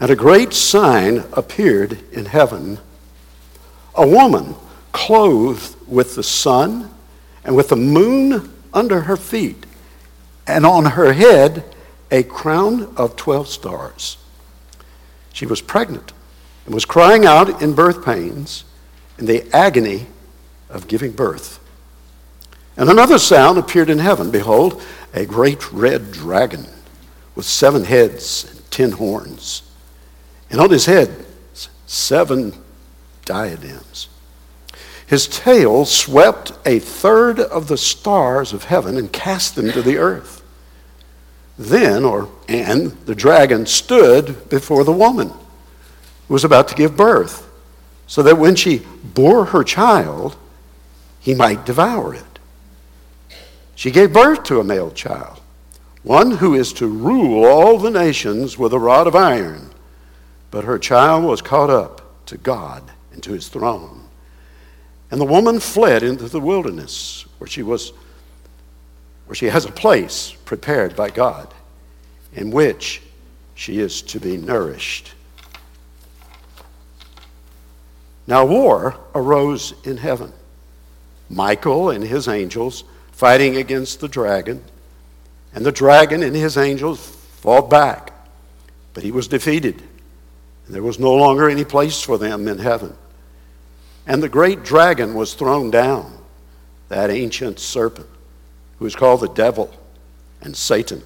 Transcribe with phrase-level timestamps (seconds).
[0.00, 2.78] And a great sign appeared in heaven
[3.94, 4.54] a woman
[4.92, 6.90] clothed with the sun
[7.44, 9.66] and with the moon under her feet,
[10.46, 11.64] and on her head
[12.10, 14.16] a crown of 12 stars.
[15.32, 16.12] She was pregnant
[16.64, 18.64] and was crying out in birth pains
[19.18, 20.06] in the agony
[20.68, 21.58] of giving birth.
[22.76, 24.82] And another sound appeared in heaven Behold,
[25.12, 26.66] a great red dragon
[27.34, 29.62] with seven heads and ten horns,
[30.50, 31.26] and on his head
[31.86, 32.54] seven
[33.24, 34.08] diadems.
[35.06, 39.98] His tail swept a third of the stars of heaven and cast them to the
[39.98, 40.40] earth.
[41.58, 47.50] Then, or and the dragon stood before the woman who was about to give birth,
[48.06, 50.36] so that when she bore her child,
[51.18, 52.38] he might devour it.
[53.74, 55.40] She gave birth to a male child,
[56.02, 59.69] one who is to rule all the nations with a rod of iron.
[60.50, 64.08] But her child was caught up to God and to his throne.
[65.10, 67.92] And the woman fled into the wilderness where she was
[69.26, 71.54] where she has a place prepared by God
[72.34, 73.00] in which
[73.54, 75.14] she is to be nourished.
[78.26, 80.32] Now war arose in heaven.
[81.28, 84.64] Michael and his angels fighting against the dragon.
[85.54, 88.12] And the dragon and his angels fought back,
[88.94, 89.82] but he was defeated.
[90.70, 92.96] There was no longer any place for them in heaven.
[94.06, 96.16] And the great dragon was thrown down,
[96.88, 98.06] that ancient serpent,
[98.78, 99.74] who is called the devil
[100.40, 101.02] and Satan,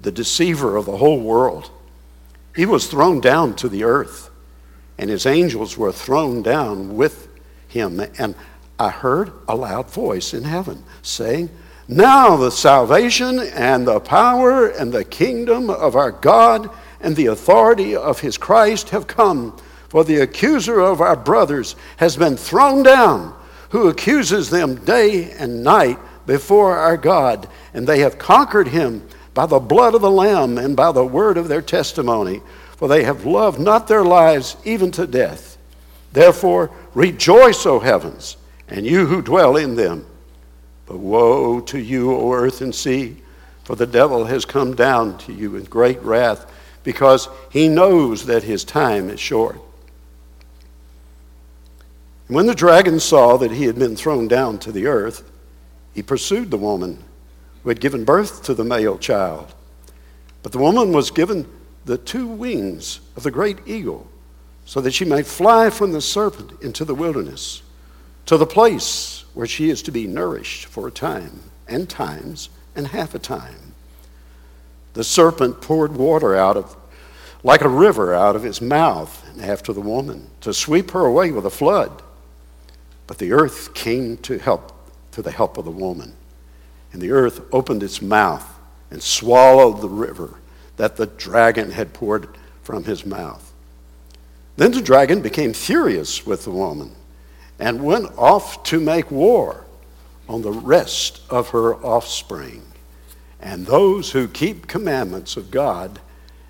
[0.00, 1.70] the deceiver of the whole world.
[2.56, 4.28] He was thrown down to the earth,
[4.98, 7.28] and his angels were thrown down with
[7.68, 8.00] him.
[8.18, 8.34] And
[8.76, 11.48] I heard a loud voice in heaven saying,
[11.86, 16.70] Now the salvation and the power and the kingdom of our God
[17.00, 19.56] and the authority of his Christ have come.
[19.88, 23.34] For the accuser of our brothers has been thrown down,
[23.70, 27.48] who accuses them day and night before our God.
[27.74, 31.36] And they have conquered him by the blood of the Lamb and by the word
[31.36, 32.42] of their testimony.
[32.76, 35.58] For they have loved not their lives even to death.
[36.12, 38.36] Therefore, rejoice, O heavens
[38.70, 40.06] and you who dwell in them.
[40.86, 43.16] But woe to you, O earth and sea,
[43.64, 46.50] for the devil has come down to you in great wrath,
[46.82, 49.60] because he knows that his time is short.
[52.28, 55.28] When the dragon saw that he had been thrown down to the earth,
[55.94, 57.02] he pursued the woman
[57.62, 59.52] who had given birth to the male child.
[60.42, 61.46] But the woman was given
[61.84, 64.08] the two wings of the great eagle,
[64.64, 67.62] so that she might fly from the serpent into the wilderness
[68.26, 72.86] to the place where she is to be nourished for a time and times and
[72.86, 73.69] half a time.
[74.94, 76.76] The serpent poured water out of,
[77.42, 81.46] like a river, out of his mouth after the woman to sweep her away with
[81.46, 82.02] a flood.
[83.06, 84.72] But the earth came to help,
[85.12, 86.14] to the help of the woman.
[86.92, 88.46] And the earth opened its mouth
[88.90, 90.40] and swallowed the river
[90.76, 92.28] that the dragon had poured
[92.62, 93.52] from his mouth.
[94.56, 96.92] Then the dragon became furious with the woman
[97.58, 99.64] and went off to make war
[100.28, 102.62] on the rest of her offspring
[103.40, 105.98] and those who keep commandments of God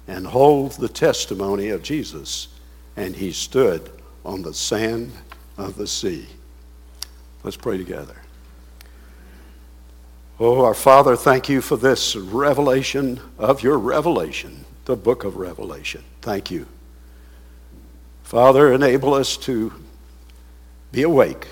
[0.08, 2.48] and hold the testimony of Jesus.
[2.96, 3.90] And he stood
[4.24, 5.12] on the sand
[5.56, 6.26] of the sea.
[7.42, 8.16] Let's pray together.
[10.38, 16.02] Oh, our Father, thank you for this revelation of your revelation, the book of Revelation.
[16.22, 16.66] Thank you.
[18.22, 19.72] Father, enable us to
[20.92, 21.46] be awake.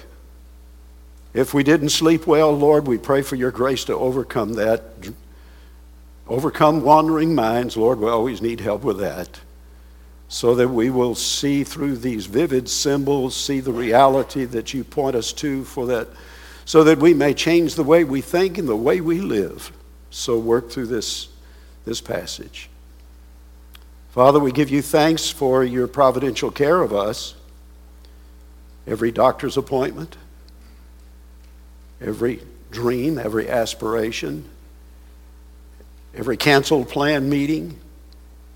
[1.34, 4.82] If we didn't sleep well, Lord, we pray for your grace to overcome that.
[6.28, 9.41] Overcome wandering minds, Lord, we always need help with that.
[10.28, 15.16] So that we will see through these vivid symbols, see the reality that you point
[15.16, 16.09] us to for that,
[16.66, 19.72] so that we may change the way we think and the way we live.
[20.10, 21.28] So work through this,
[21.86, 22.69] this passage.
[24.10, 27.34] Father, we give you thanks for your providential care of us
[28.86, 30.16] every doctor's appointment,
[32.01, 32.41] every
[32.71, 34.45] dream, every aspiration,
[36.18, 37.78] every canceled plan meeting,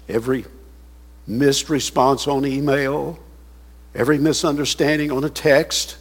[0.09, 0.45] every
[1.27, 3.19] missed response on email,
[3.95, 5.97] every misunderstanding on a text.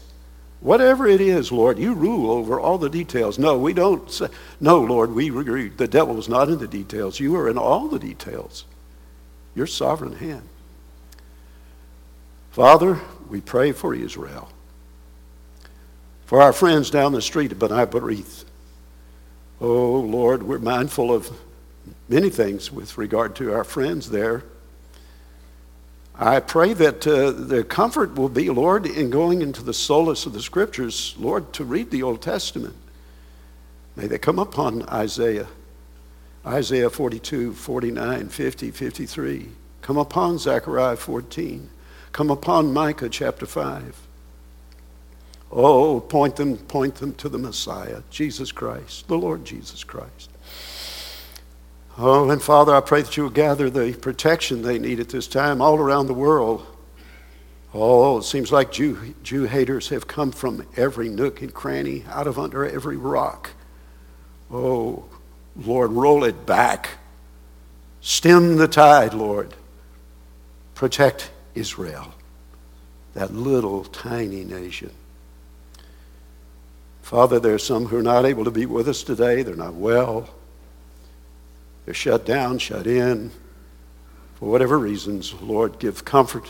[0.60, 3.40] Whatever it is, Lord, you rule over all the details.
[3.40, 4.28] No, we don't say,
[4.60, 5.70] no, Lord, we agree.
[5.70, 7.20] The devil is not in the details.
[7.20, 8.66] You are in all the details.
[9.56, 10.48] Your sovereign hand.
[12.52, 13.00] Father,
[13.30, 14.50] we pray for Israel.
[16.26, 18.46] For our friends down the street of B'nai B'rith.
[19.60, 21.32] Oh, Lord, we're mindful of
[22.10, 24.44] many things with regard to our friends there.
[26.16, 30.34] I pray that uh, the comfort will be, Lord, in going into the solace of
[30.34, 32.76] the scriptures, Lord, to read the Old Testament.
[33.96, 35.48] May they come upon Isaiah,
[36.46, 39.50] Isaiah 42, 49, 50, 53.
[39.82, 41.70] Come upon Zechariah 14.
[42.12, 44.08] Come upon Micah chapter 5.
[45.52, 50.31] Oh, point them, point them to the Messiah, Jesus Christ, the Lord Jesus Christ.
[51.98, 55.28] Oh, and Father, I pray that you will gather the protection they need at this
[55.28, 56.66] time all around the world.
[57.74, 62.28] Oh, it seems like Jew, Jew haters have come from every nook and cranny, out
[62.28, 63.52] of under every rock.
[64.50, 65.06] Oh,
[65.56, 66.90] Lord, roll it back.
[68.02, 69.54] Stem the tide, Lord.
[70.76, 72.14] Protect Israel,
[73.14, 74.92] that little tiny nation.
[77.02, 79.44] Father, there are some who are not able to be with us today.
[79.44, 80.30] They're not well.
[81.86, 83.32] They're shut down, shut in.
[84.36, 86.50] For whatever reasons, Lord, give comfort,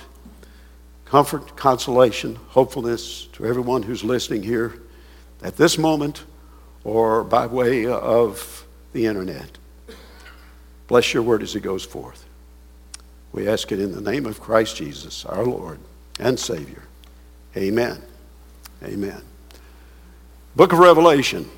[1.06, 4.74] comfort, consolation, hopefulness to everyone who's listening here
[5.44, 6.24] at this moment
[6.84, 9.58] or by way of the internet.
[10.88, 12.26] Bless your word as it goes forth.
[13.34, 15.80] We ask it in the name of Christ Jesus, our Lord
[16.20, 16.84] and Savior.
[17.56, 18.02] Amen.
[18.84, 19.22] Amen.
[20.56, 21.50] Book of Revelation.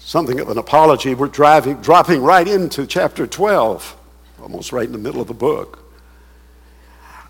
[0.00, 1.14] Something of an apology.
[1.14, 3.96] We're driving, dropping right into chapter 12,
[4.42, 5.78] almost right in the middle of the book.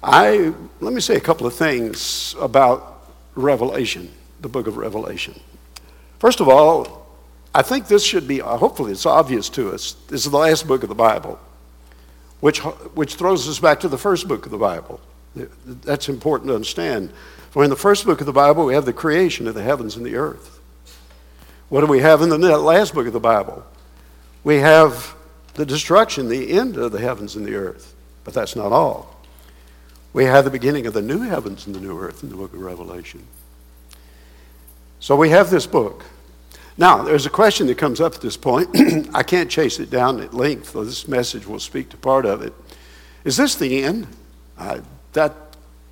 [0.03, 5.39] I, let me say a couple of things about Revelation, the book of Revelation.
[6.19, 7.07] First of all,
[7.55, 9.93] I think this should be, uh, hopefully, it's obvious to us.
[10.09, 11.39] This is the last book of the Bible
[12.41, 15.01] which, which throws us back to the first book of the Bible.
[15.35, 17.13] That's important to understand.
[17.51, 19.97] For in the first book of the Bible, we have the creation of the heavens
[19.97, 20.60] and the earth.
[21.71, 23.65] What do we have in the last book of the Bible?
[24.43, 25.15] We have
[25.55, 27.95] the destruction, the end of the heavens and the earth.
[28.25, 29.17] But that's not all.
[30.13, 32.53] We have the beginning of the new heavens and the new earth in the book
[32.53, 33.25] of Revelation.
[34.99, 36.05] So we have this book.
[36.77, 38.69] Now, there's a question that comes up at this point.
[39.15, 42.43] I can't chase it down at length, though this message will speak to part of
[42.43, 42.53] it.
[43.23, 44.09] Is this the end?
[45.13, 45.35] That,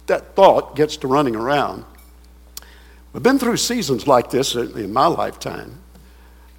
[0.07, 1.85] that thought gets to running around.
[3.14, 5.78] I've been through seasons like this in my lifetime.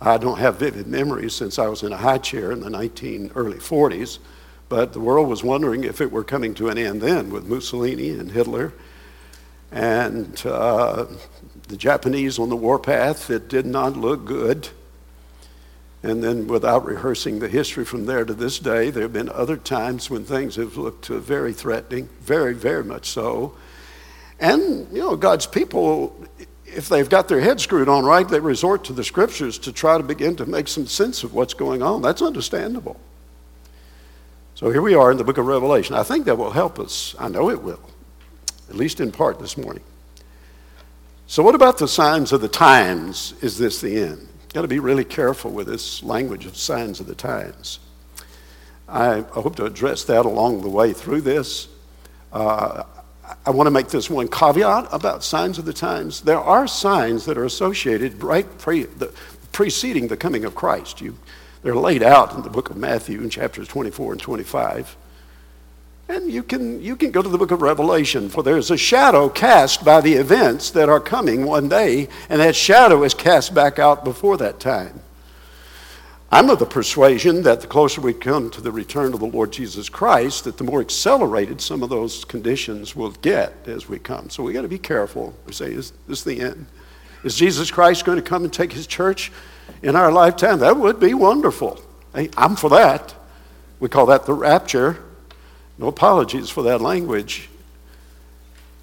[0.01, 3.31] I don't have vivid memories since I was in a high chair in the 19
[3.35, 4.19] early 40s,
[4.67, 8.11] but the world was wondering if it were coming to an end then with Mussolini
[8.11, 8.73] and Hitler
[9.71, 11.05] and uh,
[11.67, 14.69] the Japanese on the warpath, it did not look good.
[16.01, 19.57] And then, without rehearsing the history from there to this day, there have been other
[19.57, 23.53] times when things have looked very threatening, very, very much so.
[24.39, 26.15] And, you know, God's people,
[26.65, 29.97] if they've got their head screwed on right, they resort to the scriptures to try
[29.97, 32.01] to begin to make some sense of what's going on.
[32.01, 32.99] That's understandable.
[34.55, 35.95] So here we are in the book of Revelation.
[35.95, 37.15] I think that will help us.
[37.19, 37.79] I know it will,
[38.69, 39.83] at least in part this morning.
[41.27, 43.35] So, what about the signs of the times?
[43.41, 44.27] Is this the end?
[44.53, 47.79] Got to be really careful with this language of signs of the times.
[48.87, 51.67] I, hope to address that along the way through this.
[52.33, 52.83] Uh,
[53.45, 56.21] I want to make this one caveat about signs of the times.
[56.21, 59.13] There are signs that are associated right pre, the,
[59.51, 61.01] preceding the coming of Christ.
[61.01, 61.17] You,
[61.61, 64.95] they're laid out in the book of Matthew in chapters 24 and 25.
[66.07, 69.29] And you can, you can go to the book of Revelation, for there's a shadow
[69.29, 73.77] cast by the events that are coming one day, and that shadow is cast back
[73.77, 75.01] out before that time.
[76.31, 79.51] I'm of the persuasion that the closer we come to the return of the Lord
[79.51, 84.29] Jesus Christ, that the more accelerated some of those conditions will get as we come.
[84.29, 85.33] So we got to be careful.
[85.47, 86.67] We say, is this the end?
[87.23, 89.31] Is Jesus Christ going to come and take his church
[89.81, 90.59] in our lifetime?
[90.59, 91.81] That would be wonderful.
[92.13, 93.15] Hey, I'm for that.
[93.79, 94.99] We call that the rapture.
[95.79, 97.49] No apologies for that language,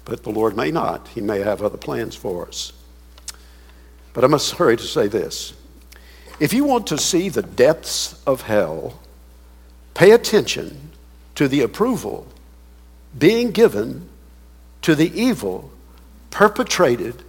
[0.03, 1.07] but the Lord may not.
[1.09, 2.73] He may have other plans for us.
[4.13, 5.53] But I must hurry to say this.
[6.39, 8.99] If you want to see the depths of hell,
[9.93, 10.91] pay attention
[11.35, 12.27] to the approval
[13.17, 14.07] being given
[14.83, 15.71] to the evil
[16.29, 17.23] perpetrated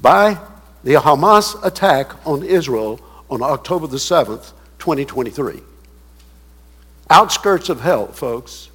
[0.00, 0.38] by
[0.82, 5.60] the Hamas attack on Israel on October the 7th, 2023.
[7.10, 8.70] Outskirts of hell, folks.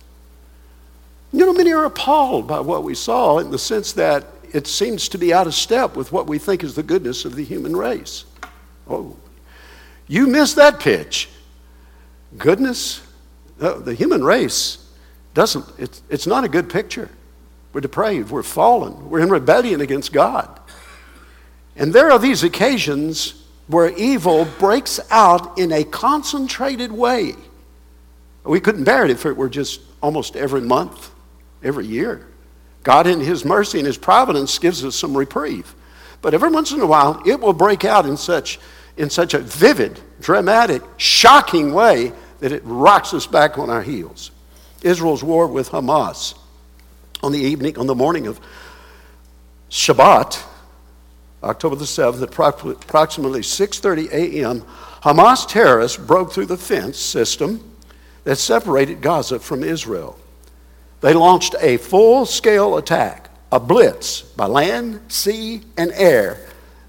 [1.33, 5.09] You know, many are appalled by what we saw in the sense that it seems
[5.09, 7.75] to be out of step with what we think is the goodness of the human
[7.75, 8.25] race.
[8.87, 9.15] Oh,
[10.07, 11.29] you missed that pitch.
[12.37, 13.01] Goodness,
[13.57, 14.85] the human race
[15.33, 17.09] doesn't, it's, it's not a good picture.
[17.73, 20.59] We're depraved, we're fallen, we're in rebellion against God.
[21.75, 27.33] And there are these occasions where evil breaks out in a concentrated way.
[28.43, 31.11] We couldn't bear it if it were just almost every month
[31.65, 32.27] every year.
[32.83, 35.73] God, in His mercy and His providence, gives us some reprieve.
[36.21, 38.59] But every once in a while, it will break out in such,
[38.97, 44.31] in such a vivid, dramatic, shocking way that it rocks us back on our heels.
[44.81, 46.37] Israel's war with Hamas
[47.23, 48.39] on the evening, on the morning of
[49.69, 50.43] Shabbat,
[51.43, 54.61] October the 7th, at approximately 6:30 a.m.,
[55.01, 57.63] Hamas terrorists broke through the fence system
[58.23, 60.17] that separated Gaza from Israel.
[61.01, 66.39] They launched a full-scale attack, a blitz by land, sea, and air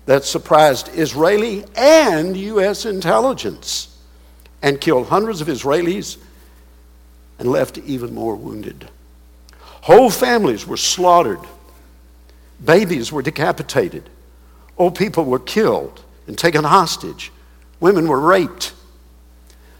[0.06, 2.86] that surprised Israeli and U.S.
[2.86, 3.96] intelligence
[4.62, 6.16] and killed hundreds of Israelis
[7.38, 8.88] and left even more wounded.
[9.60, 11.40] Whole families were slaughtered,
[12.64, 14.08] babies were decapitated,
[14.78, 17.30] old people were killed and taken hostage,
[17.80, 18.72] women were raped.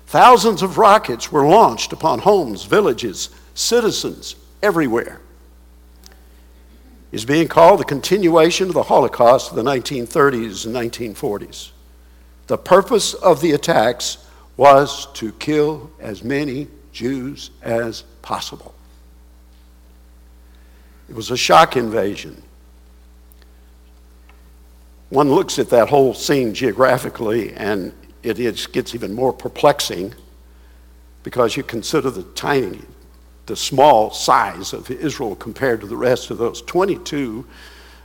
[0.06, 5.20] Thousands of rockets were launched upon homes, villages, citizens everywhere.
[7.16, 11.70] It's being called the continuation of the Holocaust of the 1930s and 1940s.
[12.46, 14.18] The purpose of the attacks
[14.58, 18.74] was to kill as many Jews as possible.
[21.08, 22.42] It was a shock invasion.
[25.08, 27.94] One looks at that whole scene geographically, and
[28.24, 28.36] it
[28.74, 30.12] gets even more perplexing
[31.22, 32.82] because you consider the tiny,
[33.46, 37.46] the small size of Israel compared to the rest of those 22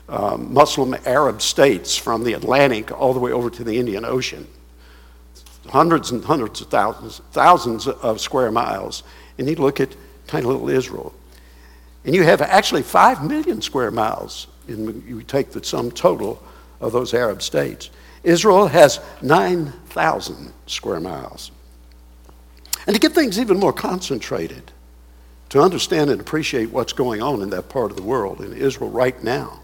[0.09, 4.47] um, Muslim Arab states from the Atlantic all the way over to the Indian Ocean
[5.69, 9.03] hundreds and hundreds of thousands, thousands of square miles.
[9.37, 9.95] And you look at
[10.27, 11.13] tiny little Israel.
[12.03, 14.47] And you have actually 5 million square miles.
[14.67, 16.43] And you take the sum total
[16.79, 17.89] of those Arab states.
[18.23, 21.51] Israel has 9,000 square miles.
[22.87, 24.71] And to get things even more concentrated,
[25.51, 28.89] to understand and appreciate what's going on in that part of the world, in Israel
[28.89, 29.59] right now,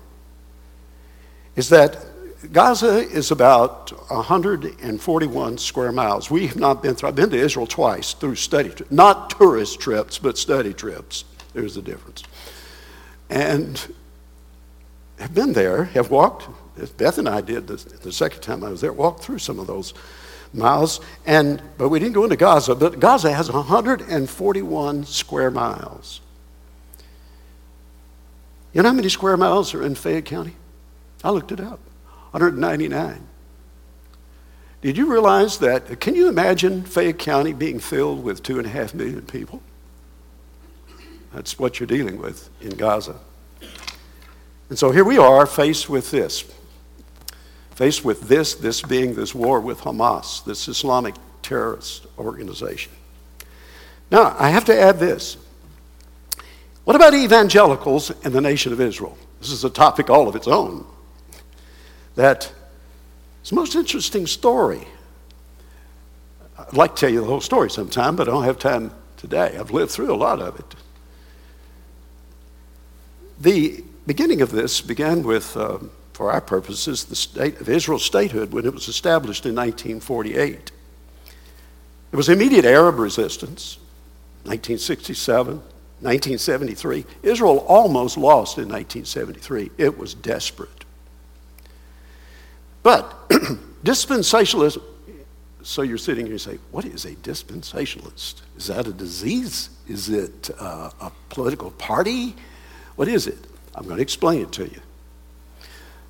[1.55, 2.05] is that
[2.51, 6.29] Gaza is about 141 square miles.
[6.29, 9.79] We have not been through, I've been to Israel twice through study, trips, not tourist
[9.79, 11.23] trips, but study trips.
[11.53, 12.23] There's a difference.
[13.29, 13.93] And
[15.19, 18.69] have been there, have walked, as Beth and I did the, the second time I
[18.69, 19.93] was there, walked through some of those
[20.53, 20.99] miles.
[21.25, 26.21] And, but we didn't go into Gaza, but Gaza has 141 square miles.
[28.73, 30.55] You know how many square miles are in Fayette County?
[31.23, 31.79] I looked it up.
[32.31, 33.27] 199.
[34.81, 35.99] Did you realize that?
[35.99, 39.61] Can you imagine Fayette County being filled with two and a half million people?
[41.33, 43.15] That's what you're dealing with in Gaza.
[44.69, 46.43] And so here we are faced with this.
[47.77, 52.91] Faced with this, this being this war with Hamas, this Islamic terrorist organization.
[54.09, 55.37] Now, I have to add this.
[56.85, 59.15] What about evangelicals and the nation of Israel?
[59.39, 60.87] This is a topic all of its own
[62.15, 62.51] that
[63.41, 64.87] it's the most interesting story.
[66.57, 69.55] I'd like to tell you the whole story sometime, but I don't have time today.
[69.55, 70.75] I've lived through a lot of it.
[73.39, 78.51] The beginning of this began with, um, for our purposes, the state of Israel's statehood
[78.51, 80.71] when it was established in 1948.
[82.09, 83.77] There was immediate Arab resistance,
[84.45, 87.05] 1967, 1973.
[87.21, 89.69] Israel almost lost in 1973.
[89.77, 90.85] It was desperate.
[92.81, 93.29] But
[93.85, 94.81] dispensationalism,
[95.61, 98.41] so you're sitting here and you say, what is a dispensationalist?
[98.57, 99.69] Is that a disease?
[99.87, 102.35] Is it uh, a political party?
[102.95, 103.37] What is it?
[103.75, 104.81] I'm going to explain it to you.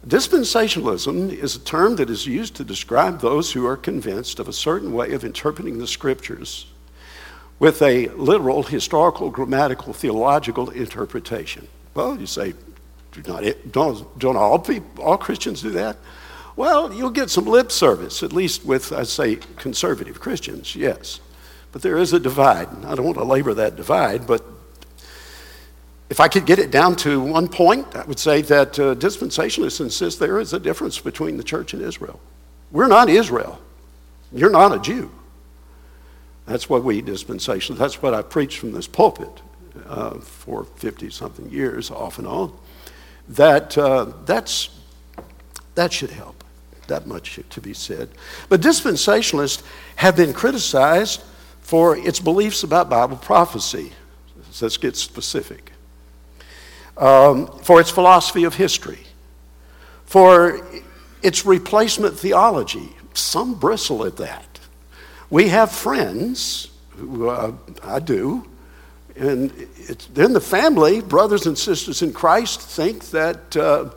[0.06, 4.54] Dispensationalism is a term that is used to describe those who are convinced of a
[4.54, 6.68] certain way of interpreting the scriptures
[7.60, 11.68] with a literal, historical, grammatical, theological interpretation.
[11.94, 12.54] Well, you say,
[13.12, 15.98] do not, don't, don't all, people, all Christians do that?
[16.56, 21.20] Well, you'll get some lip service, at least with, I say, conservative Christians, yes.
[21.72, 22.68] But there is a divide.
[22.86, 24.44] I don't want to labor that divide, but
[26.10, 29.82] if I could get it down to one point, I would say that uh, dispensationalists
[29.82, 32.20] insist there is a difference between the church and Israel.
[32.72, 33.60] We're not Israel.
[34.32, 35.12] You're not a Jew.
[36.46, 39.42] That's what we dispensationalists, that's what I preached from this pulpit
[39.88, 42.58] uh, for 50 something years, off and on.
[43.30, 44.70] That, uh, that's,
[45.76, 46.44] that should help
[46.88, 48.10] that much to be said.
[48.48, 49.62] But dispensationalists
[49.98, 51.22] have been criticized
[51.60, 53.92] for its beliefs about Bible prophecy.
[54.52, 55.74] So let's get specific.
[56.98, 59.04] Um, for its philosophy of history,
[60.06, 60.66] for
[61.22, 62.89] its replacement theology.
[63.13, 64.60] Some bristle at that.
[65.30, 68.48] We have friends, who uh, I do,
[69.18, 69.50] And
[70.13, 73.89] then the family, brothers and sisters in Christ, think that uh,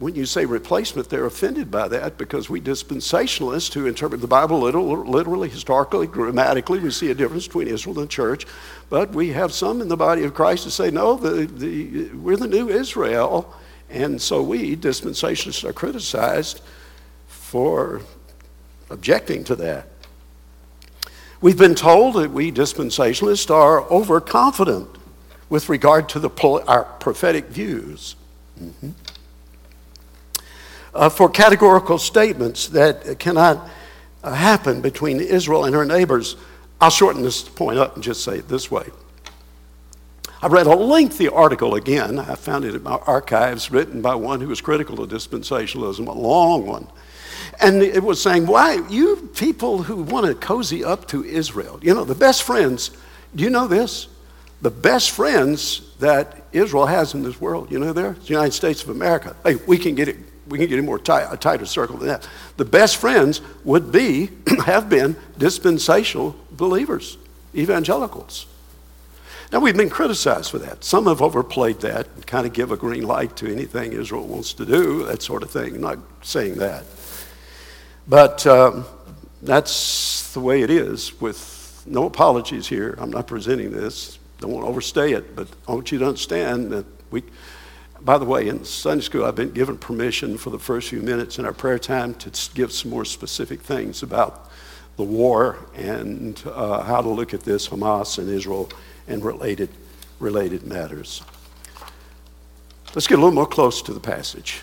[0.00, 4.60] when you say replacement, they're offended by that because we dispensationalists who interpret the Bible
[4.60, 8.46] literally, historically, grammatically, we see a difference between Israel and the church.
[8.88, 12.38] But we have some in the body of Christ who say, no, the, the, we're
[12.38, 13.54] the new Israel.
[13.90, 16.62] And so we, dispensationalists, are criticized
[17.28, 18.00] for
[18.88, 19.86] objecting to that.
[21.42, 24.88] We've been told that we dispensationalists are overconfident
[25.50, 26.30] with regard to the,
[26.66, 28.16] our prophetic views.
[28.58, 28.90] Mm-hmm.
[30.92, 33.68] Uh, for categorical statements that cannot
[34.22, 36.36] uh, happen between Israel and her neighbors,
[36.80, 38.86] I'll shorten this point up and just say it this way.
[40.42, 42.18] I read a lengthy article again.
[42.18, 46.12] I found it in my archives, written by one who was critical of dispensationalism, a
[46.12, 46.86] long one.
[47.60, 51.92] And it was saying, why, you people who want to cozy up to Israel, you
[51.92, 52.90] know, the best friends,
[53.34, 54.08] do you know this?
[54.62, 58.82] The best friends that Israel has in this world, you know, there, the United States
[58.82, 59.36] of America.
[59.44, 60.16] Hey, we can get it,
[60.50, 62.28] we can get a more tight, a tighter circle than that.
[62.56, 64.30] The best friends would be,
[64.66, 67.16] have been dispensational believers,
[67.54, 68.46] evangelicals.
[69.52, 70.84] Now, we've been criticized for that.
[70.84, 74.52] Some have overplayed that and kind of give a green light to anything Israel wants
[74.54, 75.76] to do, that sort of thing.
[75.76, 76.84] I'm not saying that.
[78.06, 78.84] But um,
[79.42, 82.94] that's the way it is with no apologies here.
[82.98, 84.18] I'm not presenting this.
[84.38, 87.24] Don't want to overstay it, but I want you to understand that we,
[88.02, 91.38] by the way, in Sunday school, I've been given permission for the first few minutes
[91.38, 94.50] in our prayer time to give some more specific things about
[94.96, 98.70] the war and uh, how to look at this, Hamas and Israel,
[99.06, 99.68] and related,
[100.18, 101.22] related matters.
[102.94, 104.60] Let's get a little more close to the passage.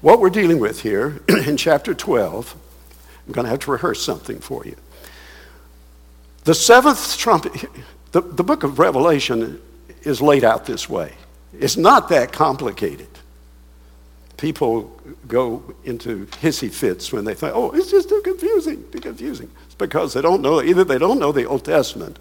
[0.00, 2.56] What we're dealing with here in chapter 12,
[3.26, 4.76] I'm going to have to rehearse something for you.
[6.44, 7.64] The seventh trumpet,
[8.12, 9.62] the, the book of Revelation
[10.02, 11.14] is laid out this way.
[11.60, 13.08] It's not that complicated.
[14.36, 19.50] People go into hissy fits when they think, oh, it's just too confusing, too confusing.
[19.66, 22.18] It's because they don't know, either they don't know the Old Testament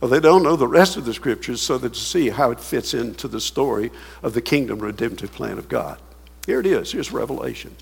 [0.00, 2.60] or they don't know the rest of the scriptures so that to see how it
[2.60, 3.90] fits into the story
[4.22, 5.98] of the kingdom redemptive plan of God.
[6.46, 6.92] Here it is.
[6.92, 7.74] Here's Revelation.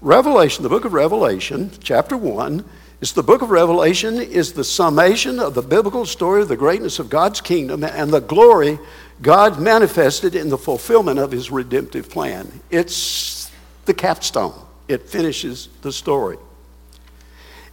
[0.00, 2.64] Revelation, the book of Revelation, chapter 1,
[3.00, 6.98] is the book of Revelation is the summation of the biblical story of the greatness
[6.98, 8.78] of God's kingdom and the glory
[9.22, 12.60] God manifested in the fulfillment of his redemptive plan.
[12.70, 13.50] It's
[13.86, 14.54] the capstone.
[14.88, 16.36] It finishes the story.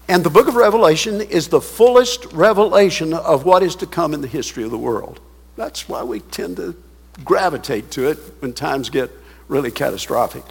[0.08, 4.22] And the book of Revelation is the fullest revelation of what is to come in
[4.22, 5.20] the history of the world.
[5.56, 6.76] That's why we tend to
[7.24, 9.12] gravitate to it when times get
[9.48, 10.44] really catastrophic.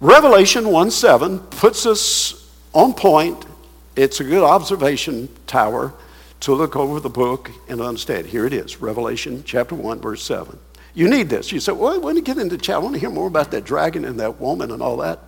[0.00, 3.44] Revelation 1 7 puts us on point.
[3.96, 5.92] It's a good observation tower
[6.40, 8.26] to look over the book and understand.
[8.26, 10.58] Here it is Revelation chapter 1, verse 7.
[10.94, 11.52] You need this.
[11.52, 13.64] You say, well, when you get into chat, I want to hear more about that
[13.64, 15.20] dragon and that woman and all that.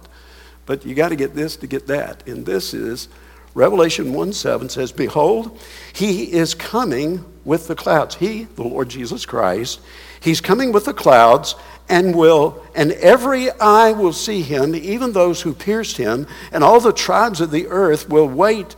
[0.66, 2.26] But you got to get this to get that.
[2.26, 3.08] And this is
[3.54, 5.58] Revelation 1 7 says, Behold,
[5.92, 8.14] he is coming with the clouds.
[8.14, 9.80] He, the Lord Jesus Christ,
[10.20, 11.56] he's coming with the clouds,
[11.88, 16.78] and will and every eye will see him even those who pierced him and all
[16.78, 18.76] the tribes of the earth will wait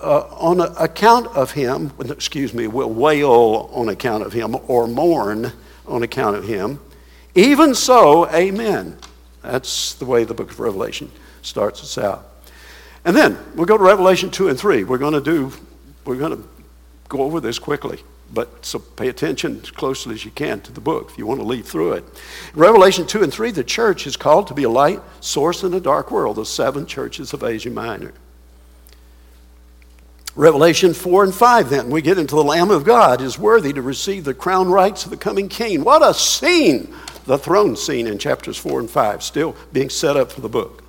[0.00, 5.52] uh, on account of him excuse me will wail on account of him or mourn
[5.86, 6.80] on account of him
[7.34, 8.96] even so amen
[9.42, 11.10] that's the way the book of revelation
[11.42, 12.30] starts us out
[13.04, 15.52] and then we'll go to revelation 2 and 3 we're going to do
[16.04, 16.48] we're going to
[17.08, 18.00] go over this quickly
[18.32, 21.40] but so pay attention as closely as you can to the book if you want
[21.40, 22.04] to lead through it.
[22.54, 25.80] Revelation 2 and 3, the church is called to be a light source in a
[25.80, 28.12] dark world, the seven churches of Asia Minor.
[30.36, 33.80] Revelation 4 and 5, then, we get into the Lamb of God is worthy to
[33.80, 35.82] receive the crown rights of the coming king.
[35.82, 36.94] What a scene!
[37.24, 40.84] The throne scene in chapters 4 and 5, still being set up for the book.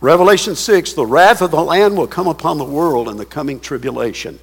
[0.00, 3.60] Revelation 6, the wrath of the Lamb will come upon the world in the coming
[3.60, 4.38] tribulation.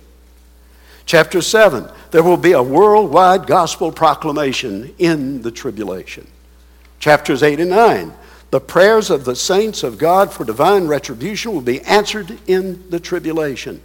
[1.08, 6.28] Chapter 7, there will be a worldwide gospel proclamation in the tribulation.
[7.00, 8.14] Chapters 8 and 9,
[8.52, 13.00] the prayers of the saints of God for divine retribution will be answered in the
[13.00, 13.82] tribulation.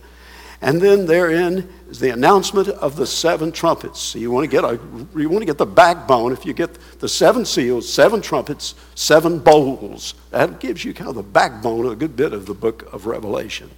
[0.61, 4.01] And then therein is the announcement of the seven trumpets.
[4.01, 4.79] So you want to get a,
[5.17, 6.33] you want to get the backbone.
[6.33, 11.15] If you get the seven seals, seven trumpets, seven bowls, that gives you kind of
[11.15, 13.71] the backbone of a good bit of the book of Revelation.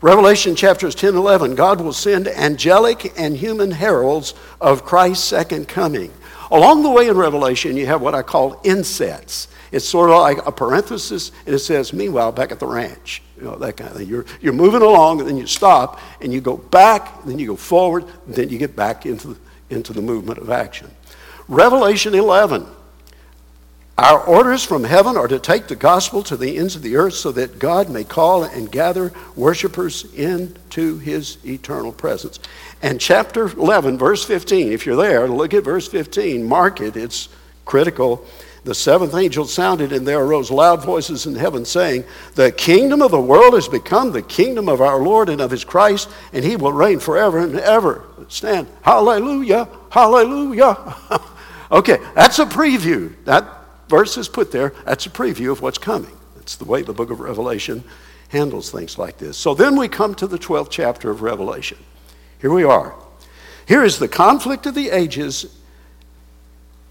[0.00, 5.66] Revelation chapters 10 and 11, God will send angelic and human heralds of Christ's second
[5.66, 6.12] coming.
[6.50, 9.48] Along the way in Revelation, you have what I call insets.
[9.72, 13.22] It's sort of like a parenthesis, and it says, meanwhile, back at the ranch.
[13.44, 14.08] You know, that kind of thing.
[14.08, 17.56] You're, you're moving along, and then you stop, and you go back, then you go
[17.56, 19.36] forward, then you get back into the,
[19.68, 20.90] into the movement of action.
[21.46, 22.66] Revelation 11.
[23.98, 27.14] Our orders from heaven are to take the gospel to the ends of the earth
[27.14, 32.40] so that God may call and gather worshipers into his eternal presence.
[32.82, 37.28] And chapter 11, verse 15, if you're there, look at verse 15, mark it, it's
[37.66, 38.26] critical.
[38.64, 43.10] The seventh angel sounded, and there arose loud voices in heaven saying, The kingdom of
[43.10, 46.56] the world has become the kingdom of our Lord and of his Christ, and he
[46.56, 48.04] will reign forever and ever.
[48.28, 48.66] Stand.
[48.80, 49.68] Hallelujah!
[49.90, 50.96] Hallelujah!
[51.70, 53.14] okay, that's a preview.
[53.26, 53.46] That
[53.90, 54.72] verse is put there.
[54.86, 56.16] That's a preview of what's coming.
[56.36, 57.84] That's the way the book of Revelation
[58.28, 59.36] handles things like this.
[59.36, 61.78] So then we come to the 12th chapter of Revelation.
[62.40, 62.94] Here we are.
[63.66, 65.54] Here is the conflict of the ages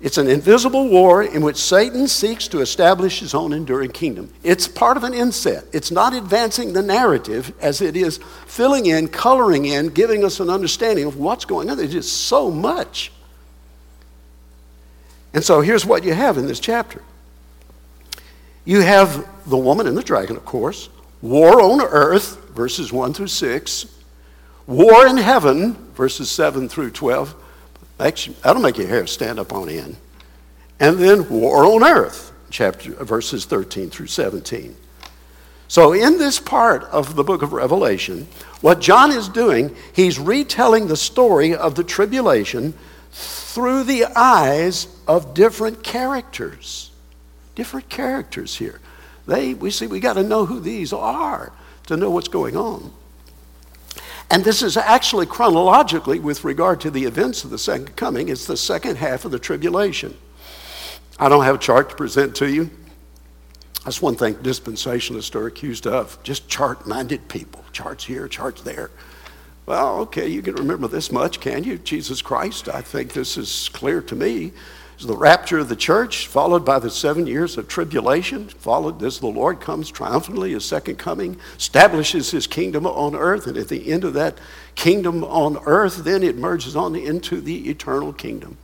[0.04, 4.34] it's an invisible war in which Satan seeks to establish his own enduring kingdom.
[4.44, 5.64] It's part of an inset.
[5.72, 10.50] It's not advancing the narrative as it is filling in, coloring in, giving us an
[10.50, 11.78] understanding of what's going on.
[11.78, 13.14] There's just so much.
[15.34, 17.02] And so here's what you have in this chapter
[18.66, 20.90] you have the woman and the dragon, of course,
[21.22, 23.86] war on earth, verses 1 through 6,
[24.68, 27.43] war in heaven, verses 7 through 12 Actually,
[27.98, 29.96] that'll make your hair stand up on end.
[30.80, 34.76] And then war on earth, chapter verses 13 through 17.
[35.68, 38.28] So in this part of the book of Revelation,
[38.62, 42.74] what John is doing, he's retelling the story of the tribulation
[43.12, 46.92] through the eyes of different characters.
[47.56, 48.80] Different characters here.
[49.26, 51.52] They, we see, we got to know who these are
[51.88, 52.94] to know what's going on.
[54.34, 58.30] And this is actually chronologically with regard to the events of the second coming.
[58.30, 60.18] It's the second half of the tribulation.
[61.20, 62.72] I don't have a chart to present to you.
[63.86, 67.64] That's one thing dispensationalists are accused of just chart minded people.
[67.74, 68.90] Charts here, charts there.
[69.68, 71.78] Well, okay, you can remember this much, can you?
[71.78, 74.52] Jesus Christ, I think this is clear to me
[75.00, 79.28] the rapture of the church, followed by the seven years of tribulation, followed as the
[79.28, 84.04] Lord comes triumphantly, his second coming, establishes his kingdom on earth, and at the end
[84.04, 84.38] of that
[84.76, 88.58] kingdom on earth, then it merges on into the eternal kingdom.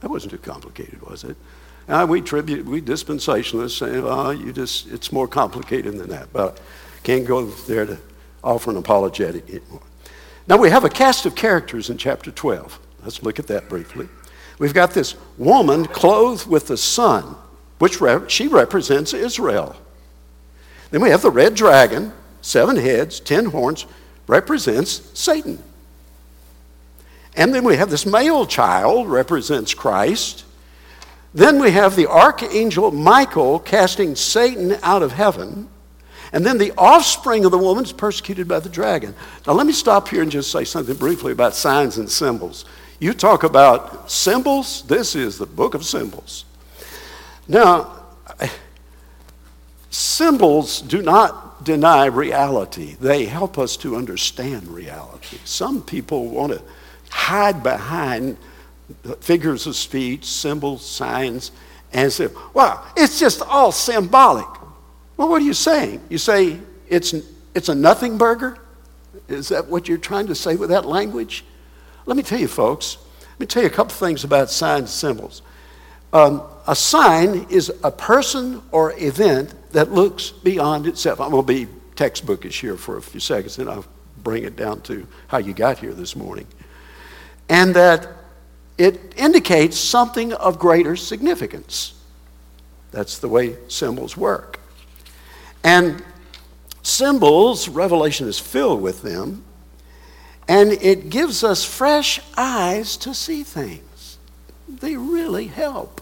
[0.00, 1.36] That wasn't too complicated, was it?
[1.88, 6.60] Now, we tribute, we dispensationalists say, oh, you just, it's more complicated than that, but
[7.02, 7.98] can't go there to
[8.42, 9.82] offer an apologetic anymore.
[10.46, 12.78] Now, we have a cast of characters in chapter 12.
[13.02, 14.08] Let's look at that briefly.
[14.58, 17.36] We've got this woman clothed with the sun,
[17.78, 19.76] which she represents Israel.
[20.90, 23.86] Then we have the red dragon, seven heads, ten horns,
[24.26, 25.62] represents Satan.
[27.36, 30.44] And then we have this male child, represents Christ.
[31.32, 35.68] Then we have the archangel Michael casting Satan out of heaven.
[36.32, 39.14] And then the offspring of the woman is persecuted by the dragon.
[39.46, 42.64] Now, let me stop here and just say something briefly about signs and symbols.
[43.00, 46.44] You talk about symbols, this is the book of symbols.
[47.48, 47.92] Now,
[49.90, 55.38] symbols do not deny reality, they help us to understand reality.
[55.44, 56.62] Some people want to
[57.10, 58.36] hide behind
[59.20, 61.52] figures of speech, symbols, signs,
[61.92, 64.48] and say, well, it's just all symbolic.
[65.16, 66.02] Well, what are you saying?
[66.08, 67.14] You say it's,
[67.54, 68.58] it's a nothing burger?
[69.28, 71.44] Is that what you're trying to say with that language?
[72.06, 72.98] Let me tell you, folks,
[73.32, 75.42] let me tell you a couple things about signs and symbols.
[76.12, 81.20] Um, a sign is a person or event that looks beyond itself.
[81.20, 83.84] I'm going to be textbookish here for a few seconds, and I'll
[84.22, 86.46] bring it down to how you got here this morning.
[87.48, 88.08] And that
[88.78, 91.94] it indicates something of greater significance.
[92.90, 94.60] That's the way symbols work.
[95.64, 96.02] And
[96.82, 99.44] symbols, Revelation is filled with them,
[100.48, 104.18] and it gives us fresh eyes to see things.
[104.68, 106.00] They really help.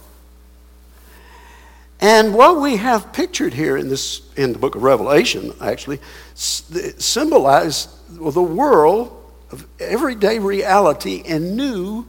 [2.00, 6.00] And what we have pictured here in this in the book of Revelation actually
[6.34, 12.04] symbolize the world of everyday reality in new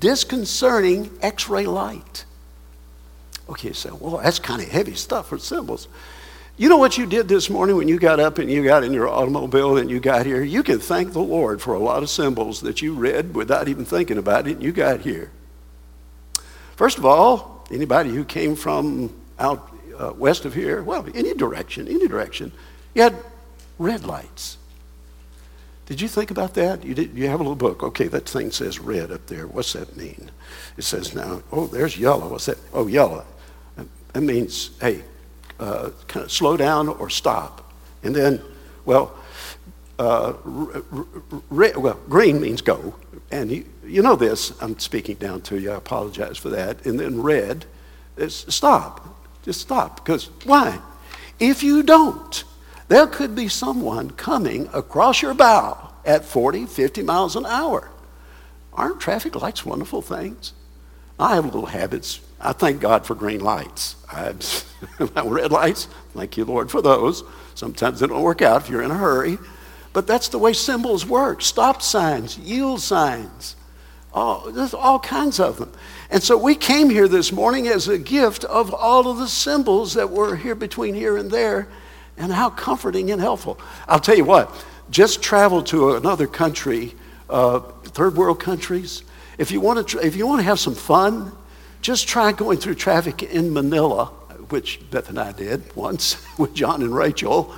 [0.00, 2.24] disconcerting x-ray light.
[3.50, 5.88] Okay, so well that's kind of heavy stuff for symbols.
[6.56, 8.92] You know what you did this morning when you got up and you got in
[8.92, 10.40] your automobile and you got here?
[10.40, 13.84] You can thank the Lord for a lot of symbols that you read without even
[13.84, 15.32] thinking about it and you got here.
[16.76, 21.88] First of all, anybody who came from out uh, west of here, well, any direction,
[21.88, 22.52] any direction,
[22.94, 23.16] you had
[23.80, 24.56] red lights.
[25.86, 26.84] Did you think about that?
[26.84, 27.82] You, did, you have a little book.
[27.82, 29.48] Okay, that thing says red up there.
[29.48, 30.30] What's that mean?
[30.76, 32.28] It says now, oh, there's yellow.
[32.28, 32.58] What's that?
[32.72, 33.26] Oh, yellow.
[34.12, 35.02] That means, hey,
[35.58, 37.72] uh, kind of slow down or stop.
[38.02, 38.40] And then,
[38.84, 39.16] well,
[39.98, 40.34] uh,
[41.50, 42.94] red, well, green means go.
[43.30, 44.60] And you, you know this.
[44.62, 45.70] I'm speaking down to you.
[45.72, 46.84] I apologize for that.
[46.86, 47.66] And then red
[48.16, 49.08] is stop.
[49.42, 49.96] Just stop.
[49.96, 50.80] Because why?
[51.38, 52.44] If you don't,
[52.88, 57.90] there could be someone coming across your bow at 40, 50 miles an hour.
[58.72, 60.52] Aren't traffic lights wonderful things?
[61.18, 62.20] I have little habits.
[62.44, 63.96] I thank God for green lights.
[64.98, 67.24] Red lights, thank you, Lord, for those.
[67.54, 69.38] Sometimes they don't work out if you're in a hurry.
[69.94, 73.56] But that's the way symbols work stop signs, yield signs.
[74.12, 75.72] Oh, there's all kinds of them.
[76.10, 79.94] And so we came here this morning as a gift of all of the symbols
[79.94, 81.68] that were here between here and there
[82.16, 83.58] and how comforting and helpful.
[83.88, 84.54] I'll tell you what,
[84.90, 86.94] just travel to another country,
[87.28, 89.02] uh, third world countries.
[89.38, 91.32] If you, want to, if you want to have some fun,
[91.84, 94.06] just try going through traffic in Manila,
[94.48, 97.54] which Beth and I did once with John and Rachel,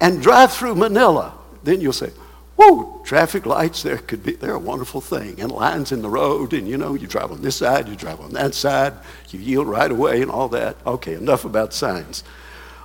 [0.00, 1.36] and drive through Manila.
[1.64, 2.12] Then you'll say,
[2.54, 5.40] Whoa, traffic lights there could be, they're a wonderful thing.
[5.40, 8.20] And lines in the road, and you know, you drive on this side, you drive
[8.20, 8.94] on that side,
[9.30, 10.76] you yield right away, and all that.
[10.86, 12.22] Okay, enough about signs.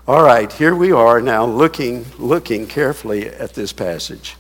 [0.08, 4.36] All right, here we are now looking, looking carefully at this passage.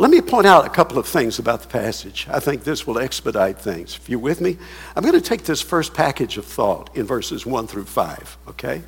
[0.00, 2.26] Let me point out a couple of things about the passage.
[2.30, 3.96] I think this will expedite things.
[3.96, 4.56] If you're with me,
[4.96, 8.82] I'm going to take this first package of thought in verses 1 through 5, okay?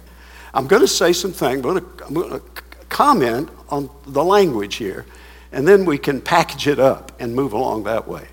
[0.55, 2.43] I'm going to say some things, I'm going to, I'm going to
[2.89, 5.05] comment on the language here,
[5.53, 8.29] and then we can package it up and move along that way.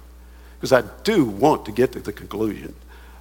[0.56, 2.74] Because I do want to get to the conclusion.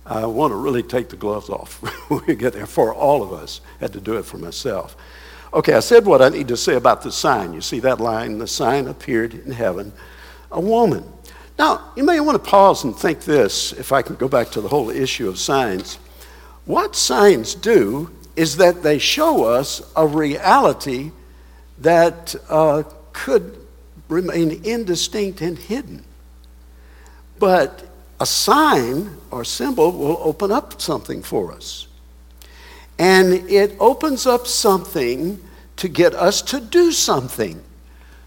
[0.06, 3.32] I want to really take the gloves off when we get there for all of
[3.32, 3.60] us.
[3.80, 4.96] I had to do it for myself.
[5.52, 7.54] Okay, I said what I need to say about the sign.
[7.54, 8.38] You see that line?
[8.38, 9.92] The sign appeared in heaven,
[10.52, 11.04] a woman.
[11.58, 14.60] Now, you may want to pause and think this, if I can go back to
[14.60, 15.98] the whole issue of signs.
[16.66, 21.10] What signs do is that they show us a reality
[21.78, 23.58] that uh, could
[24.08, 26.04] remain indistinct and hidden.
[27.40, 27.84] But
[28.20, 31.87] a sign or symbol will open up something for us.
[32.98, 35.40] And it opens up something
[35.76, 37.62] to get us to do something.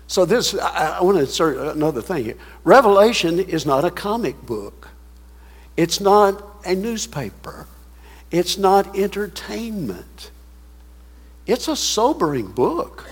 [0.08, 2.38] So, this, I, I want to insert another thing here.
[2.64, 4.90] Revelation is not a comic book,
[5.78, 7.68] it's not a newspaper,
[8.30, 10.32] it's not entertainment.
[11.48, 13.08] It's a sobering book.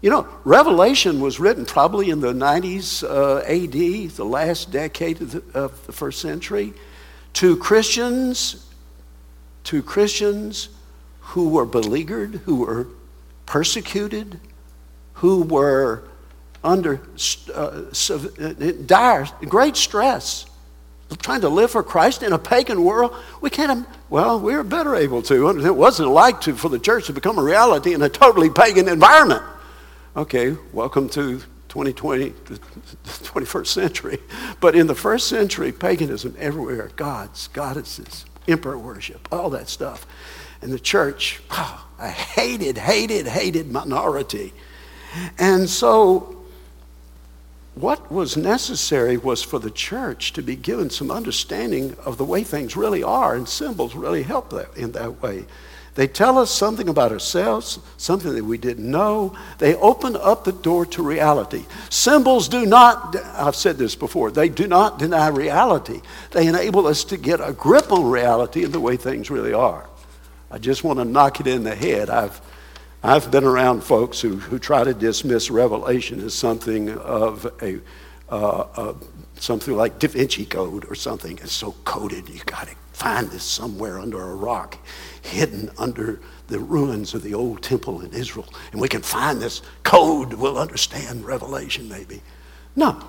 [0.00, 5.32] You know, Revelation was written probably in the 90s uh, AD, the last decade of
[5.32, 6.74] the, of the first century,
[7.34, 8.63] to Christians,
[9.64, 10.68] to Christians
[11.20, 12.88] who were beleaguered, who were
[13.46, 14.38] persecuted,
[15.14, 16.04] who were
[16.62, 17.00] under
[17.54, 17.82] uh,
[18.86, 20.46] dire, great stress,
[21.20, 23.14] trying to live for Christ in a pagan world.
[23.40, 25.48] We can't, well, we are better able to.
[25.48, 28.88] It wasn't like to for the church to become a reality in a totally pagan
[28.88, 29.42] environment.
[30.16, 32.54] Okay, welcome to 2020, the
[33.04, 34.18] 21st century.
[34.60, 40.06] But in the first century, paganism everywhere, gods, goddesses, emperor worship, all that stuff.
[40.62, 44.52] And the church, oh, a hated, hated, hated minority.
[45.38, 46.44] And so,
[47.74, 52.44] what was necessary was for the church to be given some understanding of the way
[52.44, 55.44] things really are, and symbols really help that in that way.
[55.94, 59.36] They tell us something about ourselves, something that we didn't know.
[59.58, 61.64] They open up the door to reality.
[61.88, 66.00] Symbols do not, I've said this before, they do not deny reality.
[66.32, 69.88] They enable us to get a grip on reality and the way things really are.
[70.50, 72.10] I just want to knock it in the head.
[72.10, 72.40] I've,
[73.02, 77.80] I've been around folks who, who try to dismiss Revelation as something of a,
[78.28, 78.94] uh, uh,
[79.36, 81.38] something like Da Vinci Code or something.
[81.38, 84.78] It's so coded, you got to find this somewhere under a rock
[85.22, 88.48] hidden under the ruins of the old temple in Israel.
[88.72, 92.22] And we can find this code, we'll understand Revelation maybe.
[92.76, 93.02] No.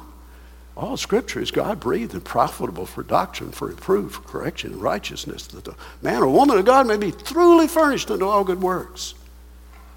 [0.75, 5.47] All scripture is God breathed and profitable for doctrine, for reproof, for correction, and righteousness,
[5.47, 9.13] that the man or woman of God may be truly furnished unto all good works.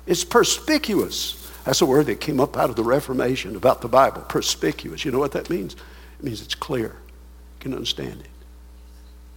[0.06, 1.50] It's perspicuous.
[1.64, 4.22] That's a word that came up out of the Reformation about the Bible.
[4.22, 5.04] Perspicuous.
[5.04, 5.74] You know what that means?
[5.74, 6.88] It means it's clear.
[6.88, 8.28] You can understand it.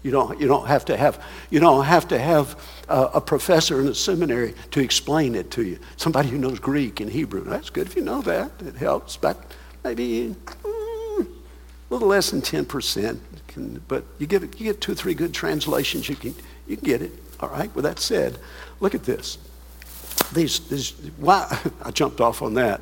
[0.03, 2.59] You don't, you don't have to have, you don't have, to have
[2.89, 5.79] a, a professor in a seminary to explain it to you.
[5.97, 7.43] Somebody who knows Greek and Hebrew.
[7.43, 8.51] That's good if you know that.
[8.65, 9.15] It helps.
[9.15, 9.37] But
[9.83, 13.19] maybe mm, a little less than 10%.
[13.47, 16.33] Can, but you get, you get two or three good translations, you can,
[16.67, 17.11] you can get it.
[17.39, 18.37] All right, with that said,
[18.79, 19.37] look at this.
[20.33, 22.81] These, these, why, I jumped off on that.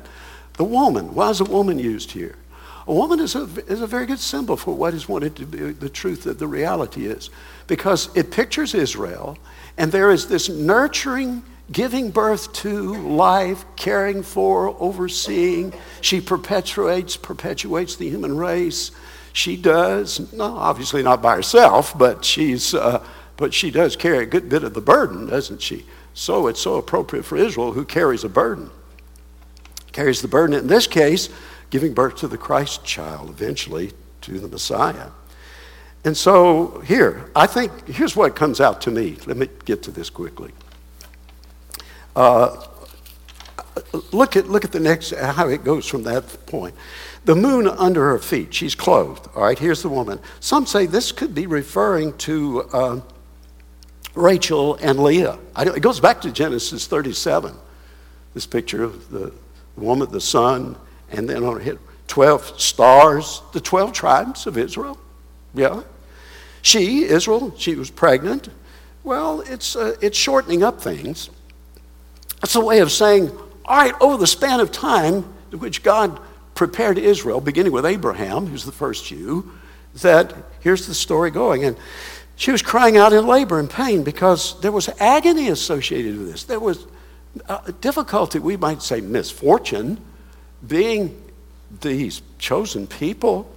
[0.54, 2.36] The woman, why is a woman used here?
[2.86, 5.58] A woman is a, is a very good symbol for what is wanted to be
[5.72, 7.30] the truth that the reality is.
[7.66, 9.38] Because it pictures Israel,
[9.76, 15.72] and there is this nurturing, giving birth to life, caring for, overseeing.
[16.00, 18.90] She perpetuates, perpetuates the human race.
[19.32, 23.04] She does, no, obviously not by herself, but she's, uh,
[23.36, 25.86] but she does carry a good bit of the burden, doesn't she?
[26.14, 28.70] So it's so appropriate for Israel who carries a burden.
[29.92, 31.28] Carries the burden, in this case,
[31.70, 35.08] giving birth to the Christ child, eventually to the Messiah.
[36.04, 39.18] And so here, I think, here's what comes out to me.
[39.26, 40.52] Let me get to this quickly.
[42.16, 42.66] Uh,
[44.12, 46.74] look, at, look at the next, how it goes from that point.
[47.26, 49.28] The moon under her feet, she's clothed.
[49.34, 50.18] All right, here's the woman.
[50.40, 53.00] Some say this could be referring to uh,
[54.14, 55.38] Rachel and Leah.
[55.58, 57.54] it goes back to Genesis 37,
[58.32, 59.32] this picture of the
[59.76, 60.76] woman, the sun,
[61.10, 64.98] and then on her 12 stars, the 12 tribes of Israel.
[65.54, 65.82] Yeah.
[66.62, 68.48] She, Israel, she was pregnant.
[69.04, 71.30] Well, it's, uh, it's shortening up things.
[72.42, 73.30] It's a way of saying,
[73.64, 76.20] all right, over the span of time which God
[76.54, 79.50] prepared Israel, beginning with Abraham, who's the first Jew,
[80.02, 81.64] that here's the story going.
[81.64, 81.76] And
[82.36, 86.44] she was crying out in labor and pain because there was agony associated with this.
[86.44, 86.86] There was
[87.48, 90.00] uh, difficulty, we might say misfortune,
[90.66, 91.20] being
[91.80, 93.50] these chosen people.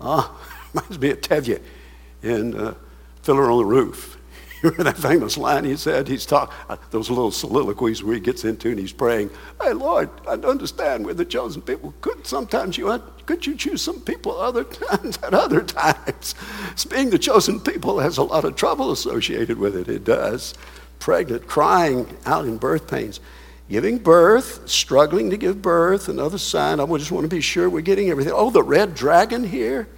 [0.00, 0.34] Ah,
[0.74, 1.60] reminds me of Tevye
[2.22, 2.74] in uh,
[3.22, 4.18] Fiddler on the Roof.
[4.62, 6.06] You remember that famous line he said?
[6.06, 10.08] He's talking, uh, those little soliloquies where he gets into and he's praying, Hey, Lord,
[10.20, 11.92] I don't understand we're the chosen people.
[12.00, 12.96] Could sometimes you,
[13.26, 16.36] could you choose some people other times at other times?
[16.88, 19.88] Being the chosen people has a lot of trouble associated with it.
[19.88, 20.54] It does.
[21.00, 23.18] Pregnant, crying out in birth pains
[23.72, 26.78] giving birth, struggling to give birth, another sign.
[26.78, 28.34] I just want to be sure we're getting everything.
[28.36, 29.88] Oh, the red dragon here.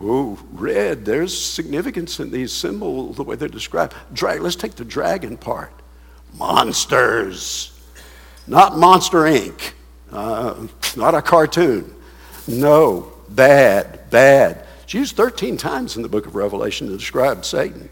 [0.00, 1.04] Oh, red.
[1.04, 3.94] There's significance in these symbols, the way they're described.
[4.22, 5.72] Let's take the dragon part.
[6.34, 7.76] Monsters.
[8.46, 9.72] Not Monster Inc.,
[10.12, 11.92] uh, not a cartoon.
[12.46, 14.64] No, bad, bad.
[14.84, 17.88] It's used 13 times in the book of Revelation to describe Satan.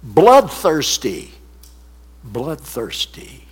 [0.00, 1.32] Bloodthirsty.
[2.22, 3.48] Bloodthirsty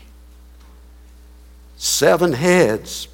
[1.78, 3.08] seven heads.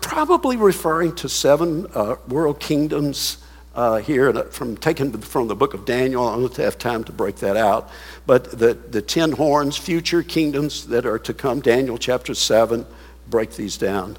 [0.00, 3.38] Probably referring to seven uh, world kingdoms
[3.74, 6.26] uh, here from taken from the book of Daniel.
[6.26, 7.90] I don't have time to break that out.
[8.26, 12.86] But the, the ten horns, future kingdoms that are to come, Daniel chapter 7,
[13.28, 14.16] break these down.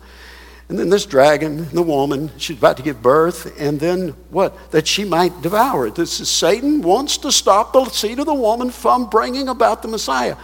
[0.69, 4.71] And then this dragon, the woman, she's about to give birth, and then what?
[4.71, 5.95] That she might devour it.
[5.95, 9.87] This is Satan wants to stop the seed of the woman from bringing about the
[9.87, 10.35] Messiah.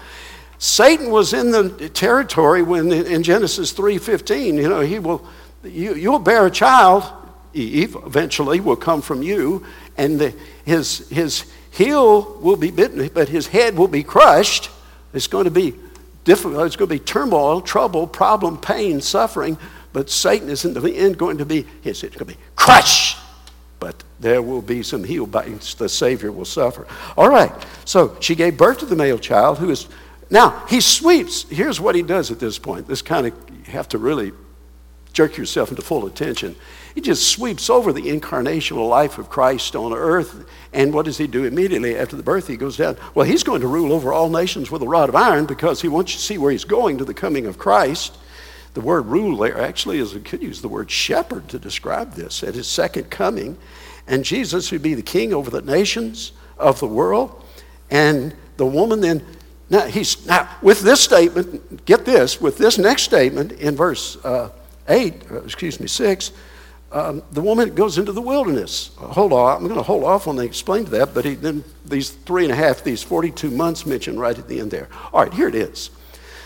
[0.64, 5.28] Satan was in the territory when in Genesis 3:15, you know, he will
[5.62, 7.04] you, you'll bear a child,
[7.54, 9.66] Eve, eventually will come from you,
[9.98, 14.70] and the, his his heel will be bitten, but his head will be crushed.
[15.14, 15.76] It's going to be
[16.24, 19.58] difficult, uh, it's going to be turmoil, trouble, problem, pain, suffering,
[19.92, 23.18] but Satan is in the end going to be his it's going to be crushed.
[23.82, 26.88] But there will be some heel bites the Savior will suffer.
[27.18, 27.52] All right,
[27.84, 29.90] so she gave birth to the male child who is
[30.30, 31.44] now, he sweeps.
[31.50, 32.88] Here's what he does at this point.
[32.88, 34.32] This kind of, you have to really
[35.14, 36.56] jerk yourself into full attention.
[36.96, 40.46] He just sweeps over the incarnational life of Christ on earth.
[40.74, 42.48] And what does he do immediately after the birth?
[42.48, 42.98] He goes down.
[43.16, 45.88] Well, he's going to rule over all nations with a rod of iron because he
[45.88, 48.18] wants you to see where he's going to the coming of Christ.
[48.74, 52.56] The word rule there actually is, could use the word shepherd to describe this at
[52.56, 53.58] his second coming.
[54.08, 57.44] And Jesus would be the king over the nations of the world.
[57.90, 59.24] And the woman then
[59.74, 64.52] now, he's, now, with this statement, get this, with this next statement in verse uh,
[64.88, 66.32] 8, uh, excuse me, 6,
[66.92, 68.92] um, the woman goes into the wilderness.
[69.02, 71.34] Uh, hold on, I'm going to hold off on the explain to that, but he,
[71.34, 74.90] then these three and a half, these 42 months mentioned right at the end there.
[75.12, 75.90] All right, here it is.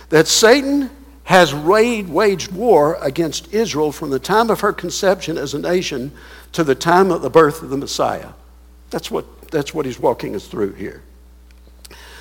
[0.08, 0.90] That Satan
[1.26, 6.14] has raid, waged war against Israel from the time of her conception as a nation
[6.54, 8.30] to the time of the birth of the Messiah.
[8.90, 11.04] That's what, that's what he's walking us through here.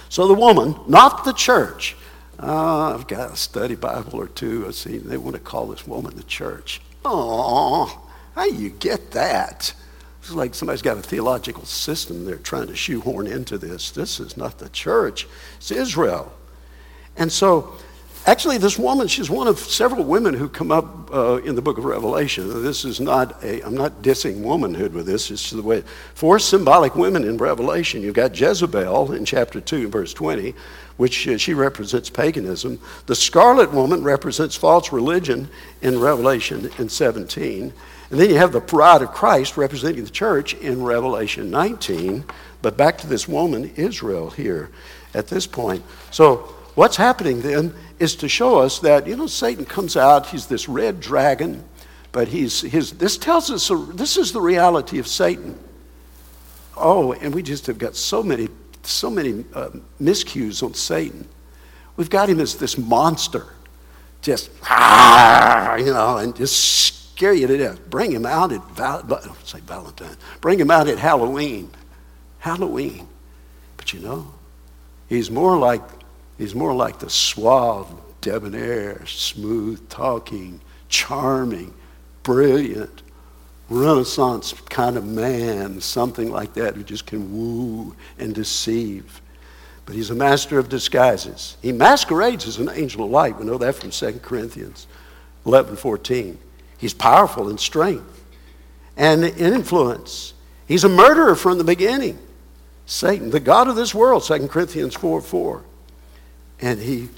[0.09, 1.97] So the woman, not the church.
[2.39, 4.67] Uh, I've got a study Bible or two.
[4.69, 6.81] I see they want to call this woman the church.
[7.05, 9.73] Oh, how you get that?
[10.21, 13.91] It's like somebody's got a theological system they're trying to shoehorn into this.
[13.91, 15.27] This is not the church,
[15.57, 16.33] it's Israel.
[17.17, 17.75] And so
[18.27, 21.79] Actually, this woman, she's one of several women who come up uh, in the book
[21.79, 22.61] of Revelation.
[22.65, 25.31] This is not a, I'm not dissing womanhood with this.
[25.31, 28.03] It's the way, four symbolic women in Revelation.
[28.03, 30.57] You've got Jezebel in chapter 2, verse 20,
[30.97, 32.81] which uh, she represents paganism.
[33.07, 35.49] The scarlet woman represents false religion
[35.81, 37.73] in Revelation in 17.
[38.11, 42.25] And then you have the bride of Christ representing the church in Revelation 19.
[42.61, 44.71] But back to this woman, Israel, here
[45.15, 45.85] at this point.
[46.11, 50.47] So, what's happening then is to show us that, you know, Satan comes out, he's
[50.47, 51.65] this red dragon,
[52.13, 55.59] but he's, his, this tells us, this is the reality of Satan.
[56.77, 58.49] Oh, and we just have got so many,
[58.83, 59.71] so many uh,
[60.01, 61.27] miscues on Satan.
[61.97, 63.47] We've got him as this monster,
[64.21, 67.89] just, ah, you know, and just scare you to death.
[67.89, 71.71] Bring him out at, Val- say Valentine, bring him out at Halloween.
[72.39, 73.09] Halloween.
[73.79, 74.35] But you know,
[75.09, 75.81] he's more like,
[76.39, 77.89] he's more like the suave,
[78.21, 81.73] debonair, smooth talking, charming,
[82.23, 83.03] brilliant,
[83.69, 89.21] Renaissance kind of man, something like that, who just can woo and deceive.
[89.85, 91.57] But he's a master of disguises.
[91.63, 93.39] He masquerades as an angel of light.
[93.39, 94.87] We know that from 2 Corinthians
[95.47, 96.39] 11 14.
[96.79, 98.25] He's powerful in strength
[98.97, 100.35] and in influence.
[100.67, 102.19] He's a murderer from the beginning.
[102.87, 105.63] Satan, the God of this world, 2 Corinthians 4 4.
[106.61, 107.09] And he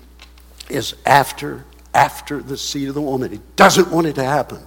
[0.68, 1.64] is after,
[1.94, 3.32] after the seed of the woman.
[3.32, 4.60] He doesn't want it to happen.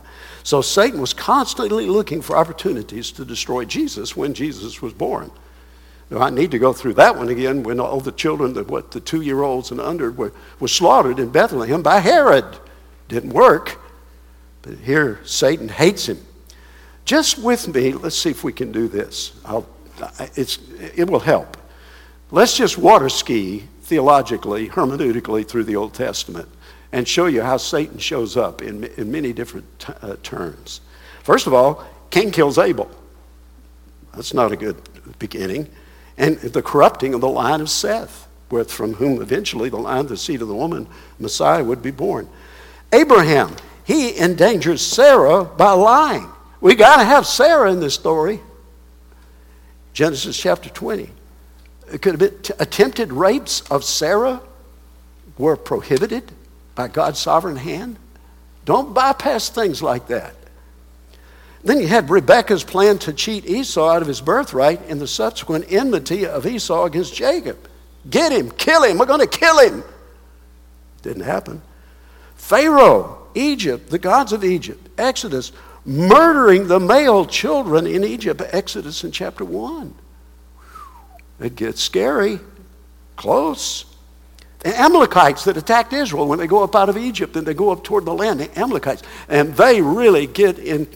[0.43, 5.31] So Satan was constantly looking for opportunities to destroy Jesus when Jesus was born.
[6.09, 8.91] Now, I need to go through that one again when all the children, the, what,
[8.91, 12.45] the two year olds and under, were, were slaughtered in Bethlehem by Herod.
[13.07, 13.79] Didn't work.
[14.61, 16.19] But here, Satan hates him.
[17.05, 19.33] Just with me, let's see if we can do this.
[19.45, 19.67] I'll,
[20.35, 20.59] it's,
[20.95, 21.57] it will help.
[22.29, 26.47] Let's just water ski theologically, hermeneutically through the Old Testament
[26.93, 30.79] and show you how Satan shows up in, in many different t- uh, terms.
[31.23, 32.89] First of all, Cain kills Abel.
[34.15, 34.77] That's not a good
[35.19, 35.69] beginning.
[36.17, 38.29] And the corrupting of the line of Seth,
[38.69, 40.87] from whom eventually the line, the seed of the woman,
[41.19, 42.29] Messiah, would be born.
[42.93, 46.29] Abraham, he endangers Sarah by lying.
[46.61, 48.39] We got to have Sarah in this story.
[49.91, 51.09] Genesis chapter 20.
[51.99, 54.41] Could have been t- attempted rapes of Sarah
[55.37, 56.31] were prohibited
[56.75, 57.97] by God's sovereign hand.
[58.65, 60.35] Don't bypass things like that.
[61.63, 65.71] Then you had Rebekah's plan to cheat Esau out of his birthright and the subsequent
[65.71, 67.57] enmity of Esau against Jacob.
[68.09, 69.83] Get him, kill him, we're going to kill him.
[71.03, 71.61] Didn't happen.
[72.35, 75.51] Pharaoh, Egypt, the gods of Egypt, Exodus,
[75.85, 79.93] murdering the male children in Egypt, Exodus in chapter 1.
[81.41, 82.39] It gets scary.
[83.15, 83.85] Close.
[84.59, 87.71] The Amalekites that attacked Israel when they go up out of Egypt and they go
[87.71, 89.01] up toward the land, the Amalekites.
[89.27, 90.87] And they really get in,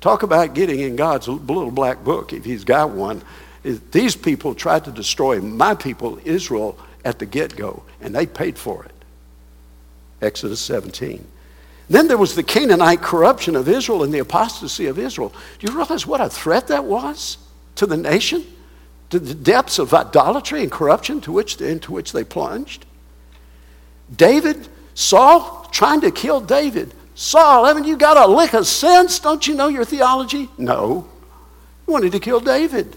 [0.00, 3.22] talk about getting in God's little black book, if he's got one.
[3.90, 8.58] These people tried to destroy my people, Israel, at the get go, and they paid
[8.58, 8.92] for it.
[10.20, 11.26] Exodus 17.
[11.88, 15.32] Then there was the Canaanite corruption of Israel and the apostasy of Israel.
[15.58, 17.38] Do you realize what a threat that was
[17.76, 18.44] to the nation?
[19.10, 22.84] To the depths of idolatry and corruption to which, into which they plunged?
[24.14, 26.92] David, Saul, trying to kill David.
[27.14, 29.18] Saul, haven't you got a lick of sense?
[29.18, 30.50] Don't you know your theology?
[30.58, 31.08] No.
[31.86, 32.94] He wanted to kill David.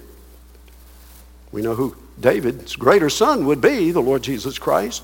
[1.52, 5.04] We know who David's greater son would be, the Lord Jesus Christ.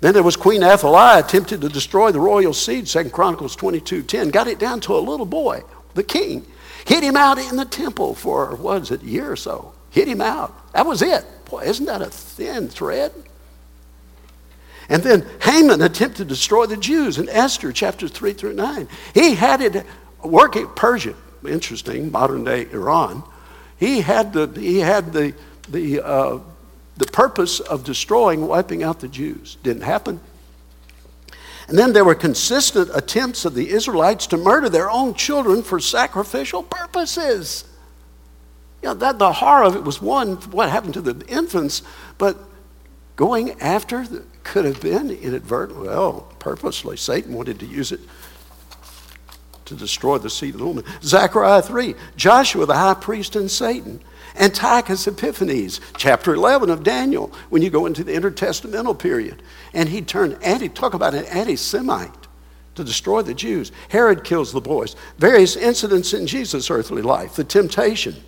[0.00, 4.30] Then there was Queen Athaliah attempted to destroy the royal seed, 2 Chronicles 22 10.
[4.30, 5.62] Got it down to a little boy,
[5.94, 6.46] the king.
[6.86, 9.73] Hit him out in the temple for, what is it, a year or so.
[9.94, 10.72] Hit him out.
[10.72, 11.24] That was it.
[11.46, 13.12] Boy, isn't that a thin thread?
[14.88, 18.88] And then Haman attempted to destroy the Jews in Esther chapters 3 through 9.
[19.14, 19.86] He had it
[20.22, 21.14] working, Persia,
[21.48, 23.22] interesting, modern day Iran.
[23.78, 25.34] He had the, he had the,
[25.70, 26.38] the uh,
[26.96, 29.56] the purpose of destroying, wiping out the Jews.
[29.62, 30.20] Didn't happen.
[31.66, 35.80] And then there were consistent attempts of the Israelites to murder their own children for
[35.80, 37.64] sacrificial purposes.
[38.84, 41.82] You know, that, the horror of it was one, what happened to the infants,
[42.18, 42.36] but
[43.16, 44.04] going after
[44.42, 46.98] could have been inadvertent, well, purposely.
[46.98, 48.00] Satan wanted to use it
[49.64, 50.84] to destroy the seed of the woman.
[51.02, 54.02] Zechariah 3, Joshua the high priest and Satan.
[54.36, 59.42] Antiochus Epiphanes, chapter 11 of Daniel, when you go into the intertestamental period.
[59.72, 62.28] And he turned anti, talk about an anti Semite
[62.74, 63.72] to destroy the Jews.
[63.88, 64.94] Herod kills the boys.
[65.16, 68.22] Various incidents in Jesus' earthly life, the temptation,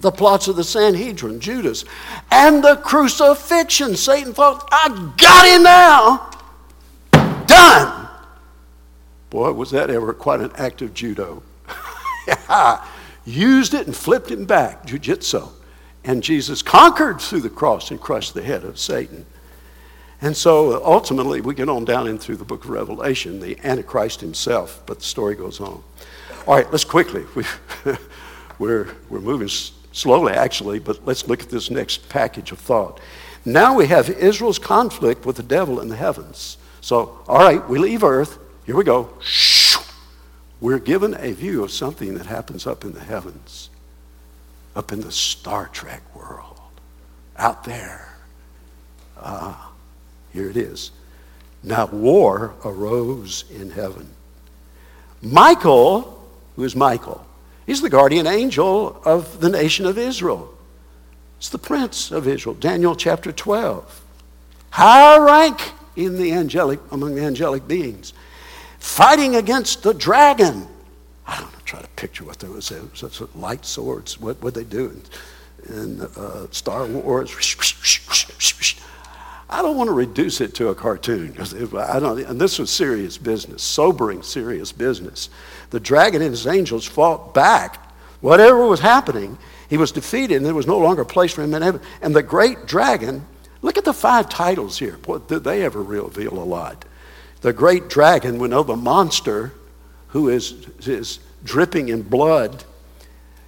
[0.00, 1.84] the plots of the Sanhedrin, Judas,
[2.30, 3.96] and the crucifixion.
[3.96, 6.30] Satan thought, I got him now.
[7.46, 8.08] Done.
[9.30, 11.42] Boy, was that ever quite an act of judo.
[13.24, 15.50] used it and flipped him back, jujitsu.
[16.04, 19.26] And Jesus conquered through the cross and crushed the head of Satan.
[20.20, 23.58] And so uh, ultimately, we get on down in through the book of Revelation, the
[23.62, 25.82] Antichrist himself, but the story goes on.
[26.46, 27.24] All right, let's quickly.
[27.34, 27.44] We,
[28.58, 29.48] we're, we're moving
[29.98, 33.00] slowly, actually, but let's look at this next package of thought.
[33.44, 36.56] Now we have Israel's conflict with the devil in the heavens.
[36.80, 38.38] So, all right, we leave earth.
[38.64, 39.10] Here we go.
[40.60, 43.70] We're given a view of something that happens up in the heavens,
[44.74, 46.60] up in the Star Trek world,
[47.36, 48.16] out there.
[49.20, 49.72] Ah,
[50.32, 50.90] here it is.
[51.62, 54.08] Now war arose in heaven.
[55.22, 56.24] Michael,
[56.54, 57.24] who is Michael?
[57.68, 60.48] He's the guardian angel of the nation of Israel.
[61.36, 62.54] It's the prince of Israel.
[62.54, 64.04] Daniel chapter 12.
[64.70, 68.14] High rank in the angelic, among the angelic beings.
[68.78, 70.66] Fighting against the dragon.
[71.26, 72.72] I don't know, try to picture what they there was.
[72.94, 74.18] Such light swords.
[74.18, 75.02] What would they do
[75.68, 77.30] in, in uh, Star Wars?
[79.50, 81.34] I don't want to reduce it to a cartoon.
[81.38, 85.30] I don't, and this was serious business, sobering, serious business.
[85.70, 87.82] The dragon and his angels fought back.
[88.20, 89.38] Whatever was happening,
[89.70, 91.80] he was defeated, and there was no longer a place for him in heaven.
[92.02, 93.24] And the great dragon,
[93.62, 94.98] look at the five titles here.
[94.98, 96.84] Boy, did they ever reveal a lot?
[97.40, 99.52] The great dragon, we know the monster
[100.08, 102.64] who is, is dripping in blood.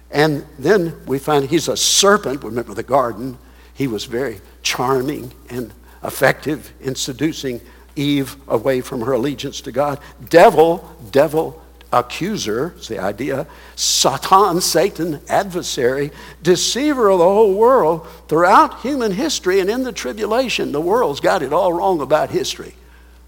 [0.09, 2.43] And then we find he's a serpent.
[2.43, 3.37] Remember the garden?
[3.73, 5.73] He was very charming and
[6.03, 7.61] effective in seducing
[7.95, 9.99] Eve away from her allegiance to God.
[10.29, 13.47] Devil, devil, accuser is the idea.
[13.75, 20.71] Satan, Satan, adversary, deceiver of the whole world throughout human history and in the tribulation.
[20.71, 22.75] The world's got it all wrong about history.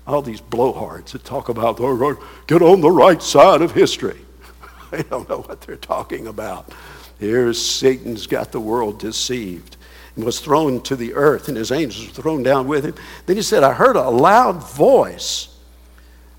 [0.07, 2.17] All these blowhards that talk about, oh,
[2.47, 4.19] get on the right side of history.
[4.91, 6.71] they don't know what they're talking about.
[7.19, 9.77] Here's Satan's got the world deceived
[10.15, 12.95] and was thrown to the earth, and his angels were thrown down with him.
[13.25, 15.49] Then he said, I heard a loud voice.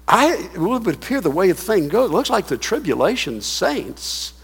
[0.07, 4.35] I, it would appear the way the thing goes, it looks like the tribulation saints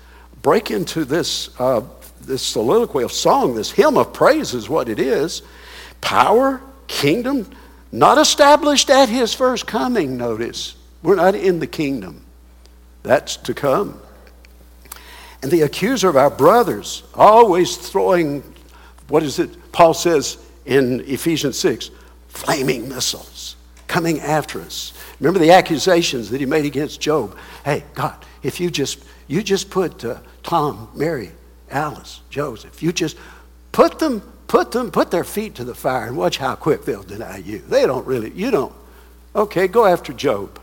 [0.43, 1.83] break into this, uh,
[2.23, 5.43] this soliloquy of song, this hymn of praise is what it is.
[6.01, 7.49] Power, kingdom,
[7.93, 10.77] not established at his first coming, notice.
[11.03, 12.25] We're not in the kingdom.
[13.03, 14.01] That's to come.
[15.43, 18.43] And the accuser of our brothers, always throwing
[19.11, 21.91] what is it Paul says in Ephesians 6?
[22.29, 23.57] Flaming missiles
[23.87, 24.93] coming after us.
[25.19, 27.37] Remember the accusations that he made against Job.
[27.65, 31.33] Hey, God, if you just you just put uh, Tom, Mary,
[31.71, 33.17] Alice, Joseph, you just
[33.73, 37.03] put them, put them, put their feet to the fire and watch how quick they'll
[37.03, 37.59] deny you.
[37.59, 38.75] They don't really, you don't.
[39.37, 40.59] Okay, go after Job.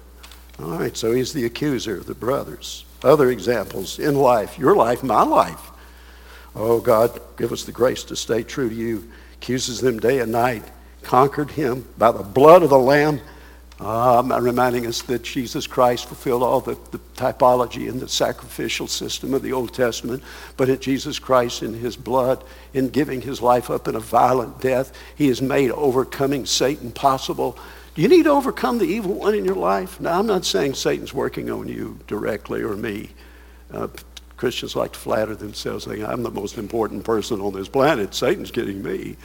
[0.59, 2.83] All right, so he's the accuser of the brothers.
[3.03, 5.71] Other examples in life, your life, my life.
[6.59, 9.07] Oh, God, give us the grace to stay true to you.
[9.35, 10.63] Accuses them day and night,
[11.03, 13.21] conquered him by the blood of the Lamb.
[13.79, 19.35] Uh, reminding us that Jesus Christ fulfilled all the, the typology and the sacrificial system
[19.35, 20.23] of the Old Testament,
[20.57, 22.43] but in Jesus Christ, in his blood,
[22.73, 27.55] in giving his life up in a violent death, he has made overcoming Satan possible.
[27.93, 30.01] Do you need to overcome the evil one in your life?
[30.01, 33.11] Now, I'm not saying Satan's working on you directly or me.
[33.71, 33.89] Uh,
[34.37, 38.13] Christians like to flatter themselves, saying, I'm the most important person on this planet.
[38.13, 39.17] Satan's getting me.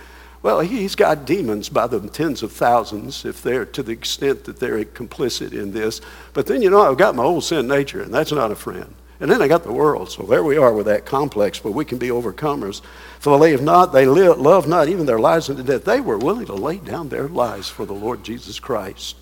[0.43, 4.59] Well, he's got demons by the tens of thousands, if they're to the extent that
[4.59, 6.01] they're complicit in this.
[6.33, 8.93] But then, you know, I've got my old sin nature, and that's not a friend.
[9.21, 10.11] And then I got the world.
[10.11, 12.83] So there we are with that complex, but we can be overcomers.
[13.21, 15.85] For they have not, they live, love not even their lives unto death.
[15.85, 19.15] They were willing to lay down their lives for the Lord Jesus Christ.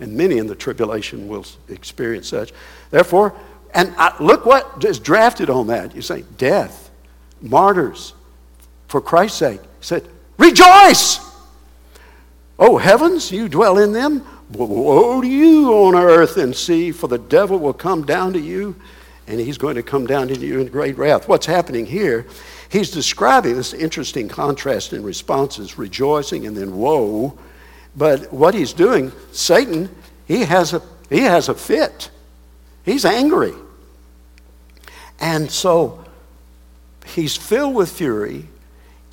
[0.00, 2.50] And many in the tribulation will experience such.
[2.90, 3.34] Therefore,
[3.74, 5.94] and I, look what is drafted on that.
[5.94, 6.90] You say, death,
[7.40, 8.14] martyrs,
[8.88, 9.60] for Christ's sake.
[9.60, 10.06] He said,
[10.38, 11.20] rejoice!
[12.58, 14.24] Oh, heavens, you dwell in them.
[14.50, 18.76] Woe to you on earth and sea, for the devil will come down to you,
[19.26, 21.26] and he's going to come down to you in great wrath.
[21.26, 22.26] What's happening here?
[22.68, 27.38] He's describing this interesting contrast in responses rejoicing and then woe.
[27.96, 29.88] But what he's doing, Satan,
[30.26, 32.10] he has a, he has a fit.
[32.84, 33.54] He's angry.
[35.22, 36.04] And so
[37.06, 38.48] he's filled with fury,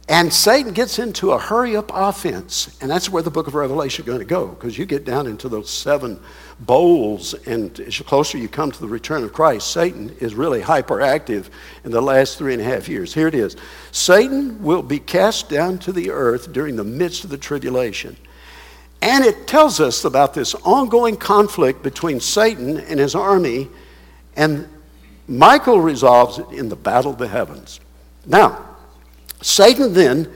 [0.09, 2.75] and Satan gets into a hurry up offense.
[2.81, 5.27] And that's where the book of Revelation is going to go, because you get down
[5.27, 6.19] into those seven
[6.61, 11.49] bowls, and as closer you come to the return of Christ, Satan is really hyperactive
[11.83, 13.13] in the last three and a half years.
[13.13, 13.55] Here it is
[13.91, 18.17] Satan will be cast down to the earth during the midst of the tribulation.
[19.03, 23.69] And it tells us about this ongoing conflict between Satan and his army
[24.35, 24.67] and
[25.29, 27.79] Michael resolves it in the battle of the heavens.
[28.25, 28.65] Now,
[29.41, 30.29] Satan then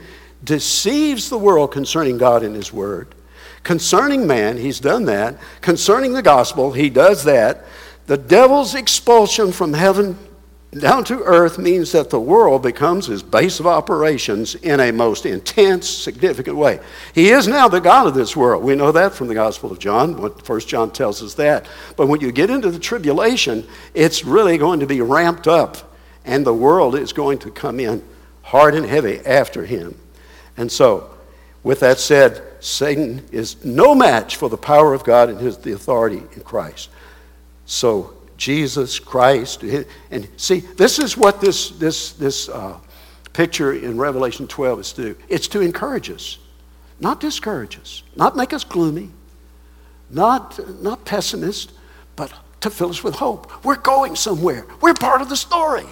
[0.44, 3.14] deceives the world concerning God and His Word.
[3.64, 5.38] Concerning man, he's done that.
[5.62, 7.64] Concerning the gospel, he does that.
[8.06, 10.18] The devil's expulsion from heaven
[10.78, 15.26] down to earth means that the world becomes his base of operations in a most
[15.26, 16.80] intense, significant way.
[17.14, 18.62] He is now the God of this world.
[18.62, 20.30] We know that from the Gospel of John.
[20.40, 21.66] First John tells us that.
[21.96, 26.44] But when you get into the tribulation, it's really going to be ramped up, and
[26.44, 28.02] the world is going to come in
[28.42, 29.98] hard and heavy after him.
[30.56, 31.10] And so,
[31.62, 35.72] with that said, Satan is no match for the power of God and his, the
[35.72, 36.90] authority in Christ.
[37.66, 38.14] So
[38.44, 39.62] Jesus Christ.
[40.10, 42.78] And see, this is what this, this, this uh,
[43.32, 46.36] picture in Revelation 12 is to do it's to encourage us,
[47.00, 49.08] not discourage us, not make us gloomy,
[50.10, 51.72] not, not pessimist,
[52.16, 53.64] but to fill us with hope.
[53.64, 55.86] We're going somewhere, we're part of the story.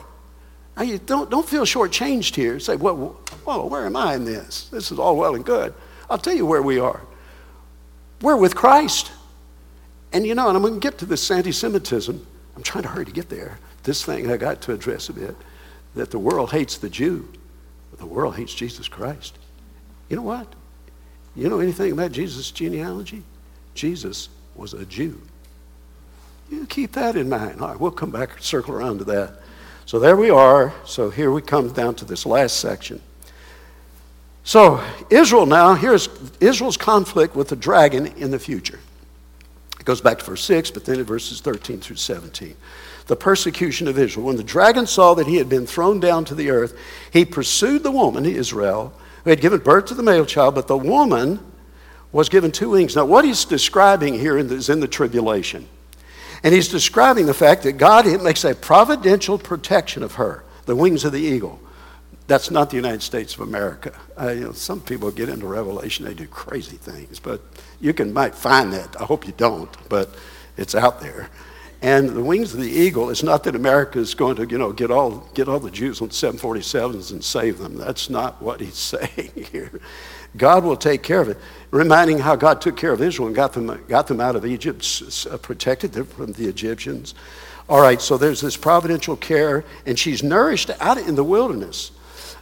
[0.77, 2.61] Now, you don't, don't feel shortchanged here.
[2.61, 4.69] Say, well, well, where am I in this?
[4.69, 5.73] This is all well and good.
[6.11, 7.01] I'll tell you where we are.
[8.21, 9.11] We're with Christ.
[10.13, 12.27] And you know, and I'm going to get to this anti Semitism.
[12.57, 13.59] I'm trying to hurry to get there.
[13.83, 15.37] This thing I got to address a bit
[15.95, 17.29] that the world hates the Jew,
[17.91, 19.39] but the world hates Jesus Christ.
[20.09, 20.47] You know what?
[21.35, 23.23] You know anything about Jesus' genealogy?
[23.75, 25.21] Jesus was a Jew.
[26.51, 27.61] You keep that in mind.
[27.61, 29.41] All right, we'll come back, circle around to that.
[29.87, 30.75] So there we are.
[30.85, 33.01] So here we come down to this last section.
[34.45, 36.09] So Israel now, here's
[36.41, 38.81] Israel's conflict with the dragon in the future.
[39.83, 42.55] It goes back to verse 6, but then in verses 13 through 17.
[43.09, 44.27] The persecution of Israel.
[44.27, 46.79] When the dragon saw that he had been thrown down to the earth,
[47.13, 50.79] he pursued the woman, Israel, who had given birth to the male child, but the
[50.79, 51.45] woman
[52.13, 52.95] was given two wings.
[52.95, 55.67] Now, what he's describing here is in the tribulation.
[56.45, 61.05] And he's describing the fact that God makes a providential protection of her, the wings
[61.05, 61.59] of the eagle.
[62.33, 63.93] That's not the United States of America.
[64.19, 67.43] Uh, you know, some people get into Revelation, they do crazy things, but
[67.79, 68.99] you can might find that.
[68.99, 70.15] I hope you don't, but
[70.57, 71.29] it's out there.
[71.83, 74.73] And the wings of the eagle, it's not that America is going to, you know,
[74.73, 77.77] get all, get all the Jews on 747s and save them.
[77.77, 79.71] That's not what he's saying here.
[80.35, 81.37] God will take care of it.
[81.71, 85.27] Reminding how God took care of Israel and got them, got them out of Egypt,
[85.31, 87.15] uh, protected them from the Egyptians.
[87.69, 91.91] All right, so there's this providential care, and she's nourished out in the wilderness.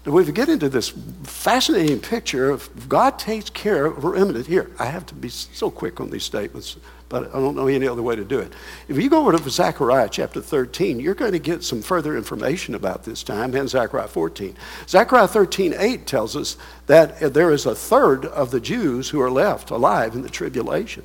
[0.07, 0.95] We get into this
[1.25, 4.47] fascinating picture of God takes care of a remnant.
[4.47, 6.79] Here, I have to be so quick on these statements,
[7.11, 8.51] but I don't know any other way to do it.
[8.89, 12.75] If you go over to Zechariah chapter 13, you're going to get some further information
[12.75, 14.57] about this time and Zechariah 14.
[14.89, 19.31] Zechariah 13, 8 tells us that there is a third of the Jews who are
[19.31, 21.05] left alive in the tribulation.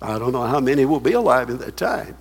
[0.00, 2.16] I don't know how many will be alive in that time.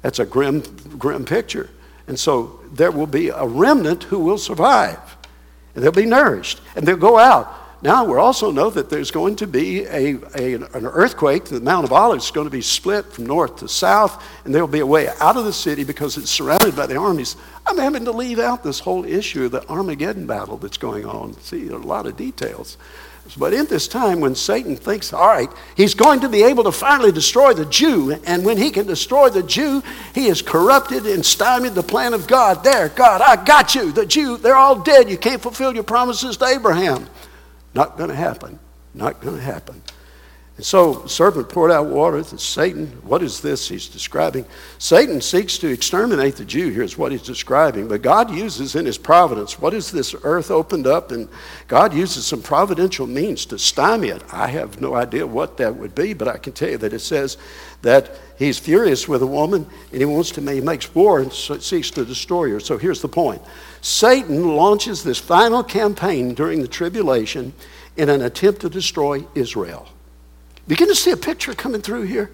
[0.00, 0.62] That's a grim,
[0.98, 1.68] grim picture.
[2.12, 5.16] And so there will be a remnant who will survive.
[5.74, 6.60] And they'll be nourished.
[6.76, 7.80] And they'll go out.
[7.80, 11.46] Now, we also know that there's going to be a, a, an earthquake.
[11.46, 14.68] The Mount of Olives is going to be split from north to south, and there'll
[14.68, 17.36] be a way out of the city because it's surrounded by the armies.
[17.66, 21.32] I'm having to leave out this whole issue of the Armageddon battle that's going on.
[21.40, 22.76] See, there are a lot of details.
[23.36, 26.72] But in this time when Satan thinks, all right, he's going to be able to
[26.72, 29.82] finally destroy the Jew, and when he can destroy the Jew,
[30.14, 32.62] he has corrupted and stymied the plan of God.
[32.62, 33.92] There, God, I got you.
[33.92, 35.08] The Jew, they're all dead.
[35.08, 37.08] You can't fulfill your promises to Abraham.
[37.74, 38.58] Not going to happen.
[38.92, 39.80] Not going to happen.
[40.58, 42.22] And so, serpent poured out water.
[42.22, 44.44] To Satan, what is this he's describing?
[44.78, 46.70] Satan seeks to exterminate the Jew.
[46.70, 47.88] Here's what he's describing.
[47.88, 51.10] But God uses in his providence, what is this earth opened up?
[51.10, 51.28] And
[51.68, 54.22] God uses some providential means to stymie it.
[54.30, 57.00] I have no idea what that would be, but I can tell you that it
[57.00, 57.38] says
[57.80, 61.90] that he's furious with a woman and he wants to, he makes war and seeks
[61.92, 62.60] to destroy her.
[62.60, 63.40] So here's the point
[63.80, 67.54] Satan launches this final campaign during the tribulation
[67.96, 69.88] in an attempt to destroy Israel.
[70.68, 72.30] Begin to see a picture coming through here.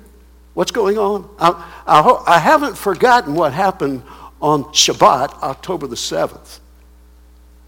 [0.55, 1.29] What's going on?
[1.39, 1.51] I,
[1.87, 4.03] I, I haven't forgotten what happened
[4.41, 6.61] on Shabbat, October the 7th,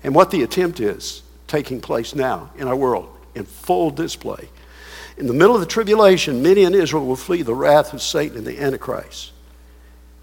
[0.02, 4.48] and what the attempt is taking place now in our world in full display.
[5.16, 8.38] In the middle of the tribulation, many in Israel will flee the wrath of Satan
[8.38, 9.32] and the Antichrist.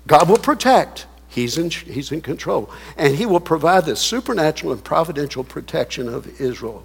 [0.07, 1.05] God will protect.
[1.27, 2.71] He's in, he's in control.
[2.97, 6.83] And he will provide the supernatural and providential protection of Israel.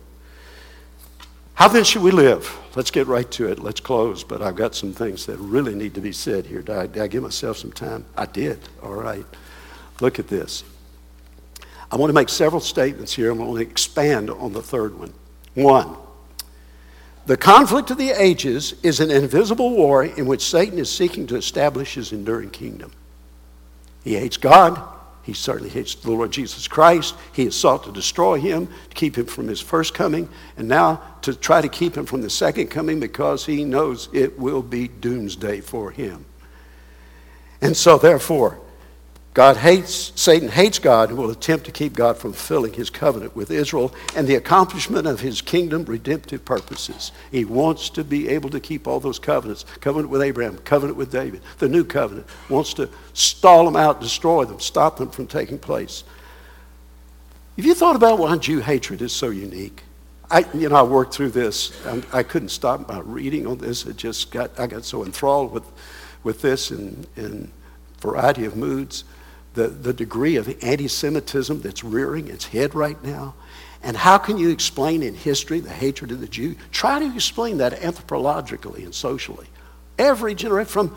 [1.62, 2.58] How then should we live?
[2.74, 3.60] Let's get right to it.
[3.60, 4.24] Let's close.
[4.24, 6.60] But I've got some things that really need to be said here.
[6.60, 8.04] Did I, did I give myself some time?
[8.16, 8.58] I did.
[8.82, 9.24] All right.
[10.00, 10.64] Look at this.
[11.88, 13.30] I want to make several statements here.
[13.30, 15.14] I'm going to expand on the third one.
[15.54, 15.94] One,
[17.26, 21.36] the conflict of the ages is an invisible war in which Satan is seeking to
[21.36, 22.90] establish his enduring kingdom.
[24.02, 24.82] He hates God,
[25.22, 27.14] he certainly hates the Lord Jesus Christ.
[27.32, 31.00] He has sought to destroy him, to keep him from his first coming, and now
[31.22, 34.88] to try to keep him from the second coming because he knows it will be
[34.88, 36.24] doomsday for him.
[37.60, 38.58] And so, therefore,
[39.34, 43.34] God hates, Satan hates God and will attempt to keep God from fulfilling his covenant
[43.34, 47.12] with Israel and the accomplishment of his kingdom redemptive purposes.
[47.30, 51.10] He wants to be able to keep all those covenants covenant with Abraham, covenant with
[51.10, 55.58] David, the new covenant, wants to stall them out, destroy them, stop them from taking
[55.58, 56.04] place.
[57.56, 59.82] Have you thought about why Jew hatred is so unique?
[60.30, 61.72] I, you know, I worked through this.
[61.86, 63.86] I, I couldn't stop my reading on this.
[63.86, 65.64] It just got, I got so enthralled with,
[66.22, 67.50] with this in, in
[68.00, 69.04] variety of moods
[69.54, 73.34] the, the degree of anti Semitism that's rearing its head right now.
[73.82, 76.54] And how can you explain in history the hatred of the Jew?
[76.70, 79.46] Try to explain that anthropologically and socially.
[79.98, 80.96] Every generation from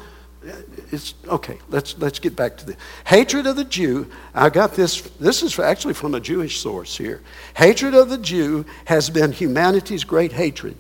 [0.92, 5.02] it's okay let's let's get back to the hatred of the jew i got this
[5.20, 7.24] this is actually from a jewish source here
[7.58, 10.78] hatred of the jew has been humanity's great hatred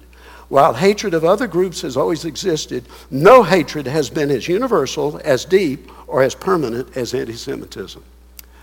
[0.47, 5.43] while hatred of other groups has always existed, no hatred has been as universal, as
[5.43, 8.03] deep, or as permanent as anti Semitism.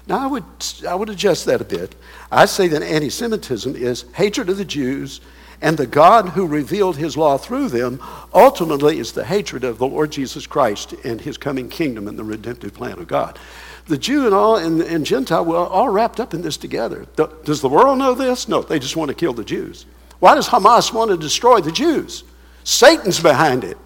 [0.06, 0.44] Now, I would,
[0.88, 1.94] I would adjust that a bit.
[2.30, 5.20] I say that anti Semitism is hatred of the Jews,
[5.60, 8.00] and the God who revealed his law through them
[8.34, 12.24] ultimately is the hatred of the Lord Jesus Christ and his coming kingdom and the
[12.24, 13.38] redemptive plan of God.
[13.86, 17.06] The Jew and all and, and Gentile were all wrapped up in this together.
[17.44, 18.48] Does the world know this?
[18.48, 19.86] No, they just want to kill the Jews.
[20.18, 22.24] Why does Hamas want to destroy the Jews?
[22.64, 23.78] Satan's behind it.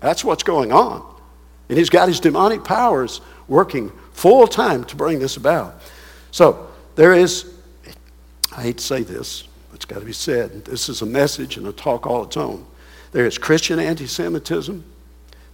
[0.00, 1.04] That's what's going on.
[1.68, 5.80] And he's got his demonic powers working full time to bring this about.
[6.30, 7.52] So there is,
[8.56, 10.64] I hate to say this, but it's got to be said.
[10.64, 12.66] This is a message and a talk all its own.
[13.12, 14.84] There is Christian anti Semitism,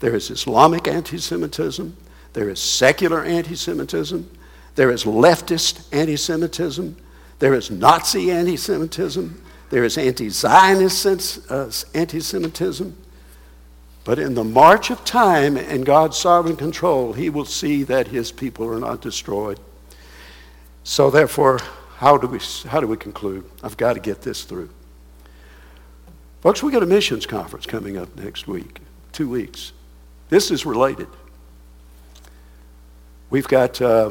[0.00, 1.96] there is Islamic anti Semitism,
[2.32, 4.28] there is secular anti Semitism,
[4.74, 6.96] there is leftist anti Semitism,
[7.38, 9.40] there is Nazi anti Semitism,
[9.70, 12.96] there is anti Zionist uh, anti Semitism.
[14.04, 18.30] But in the march of time and God's sovereign control, He will see that His
[18.30, 19.58] people are not destroyed.
[20.82, 21.58] So, therefore,
[21.96, 22.38] how do we,
[22.68, 23.50] how do we conclude?
[23.62, 24.68] I've got to get this through.
[26.42, 28.80] Folks, we got a missions conference coming up next week,
[29.12, 29.72] two weeks.
[30.28, 31.08] This is related.
[33.30, 34.10] We've got uh,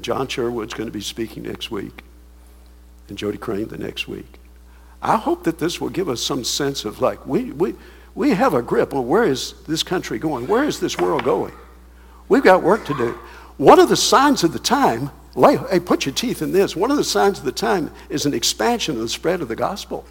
[0.00, 2.04] John Sherwood's going to be speaking next week,
[3.08, 4.38] and Jody Crane the next week.
[5.02, 7.74] I hope that this will give us some sense of like, we, we,
[8.14, 10.46] we have a grip on where is this country going?
[10.46, 11.52] Where is this world going?
[12.28, 13.18] We've got work to do.
[13.56, 16.96] One of the signs of the time, hey, put your teeth in this, one of
[16.96, 20.04] the signs of the time is an expansion of the spread of the gospel.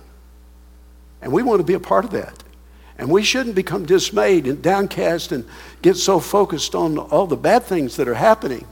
[1.22, 2.44] And we want to be a part of that.
[2.98, 5.46] And we shouldn't become dismayed and downcast and
[5.82, 8.68] get so focused on all the bad things that are happening.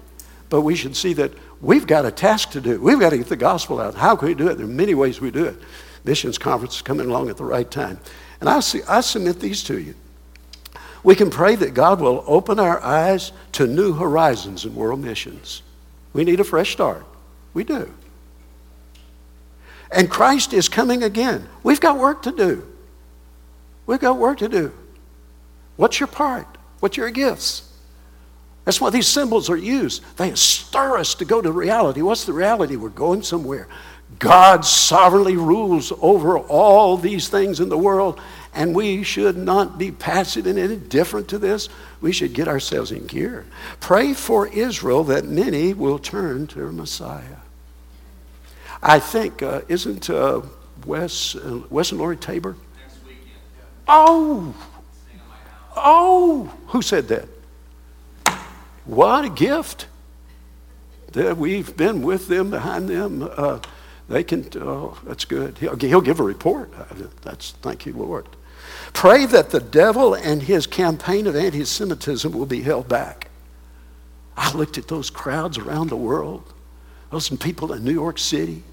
[0.50, 2.80] But we should see that we've got a task to do.
[2.82, 3.96] We've got to get the gospel out.
[3.96, 4.56] How can we do it?
[4.56, 5.58] There are many ways we do it
[6.08, 8.00] missions conference is coming along at the right time.
[8.40, 9.96] And I, I submit these to you.
[11.04, 15.62] We can pray that God will open our eyes to new horizons in world missions.
[16.14, 17.06] We need a fresh start.
[17.54, 17.92] We do.
[19.92, 21.48] And Christ is coming again.
[21.64, 22.68] We've got work to do.
[23.86, 24.74] We've got work to do.
[25.78, 26.58] What's your part?
[26.80, 27.72] What's your gifts?
[28.66, 30.04] That's why these symbols are used.
[30.18, 32.02] They stir us to go to reality.
[32.02, 32.76] What's the reality?
[32.76, 33.70] We're going somewhere.
[34.20, 38.20] God sovereignly rules over all these things in the world,
[38.54, 41.70] and we should not be passive and indifferent to this.
[42.02, 43.46] We should get ourselves in gear.
[43.80, 47.38] Pray for Israel that many will turn to Messiah.
[48.82, 50.42] I think, uh, isn't uh,
[50.86, 52.56] Wes, uh, Wes and Lori Tabor?
[53.88, 54.56] Oh!
[55.76, 56.54] Oh!
[56.68, 57.28] Who said that?
[58.86, 59.88] What a gift
[61.12, 63.30] that we've been with them, behind them.
[63.36, 63.60] Uh,
[64.10, 65.58] they can, oh, that's good.
[65.58, 66.72] He'll, he'll give a report.
[66.78, 68.28] Uh, that's, thank you, Lord.
[68.94, 73.30] Pray that the devil and his campaign of anti Semitism will be held back.
[74.36, 76.54] I looked at those crowds around the world,
[77.12, 78.64] those people in New York City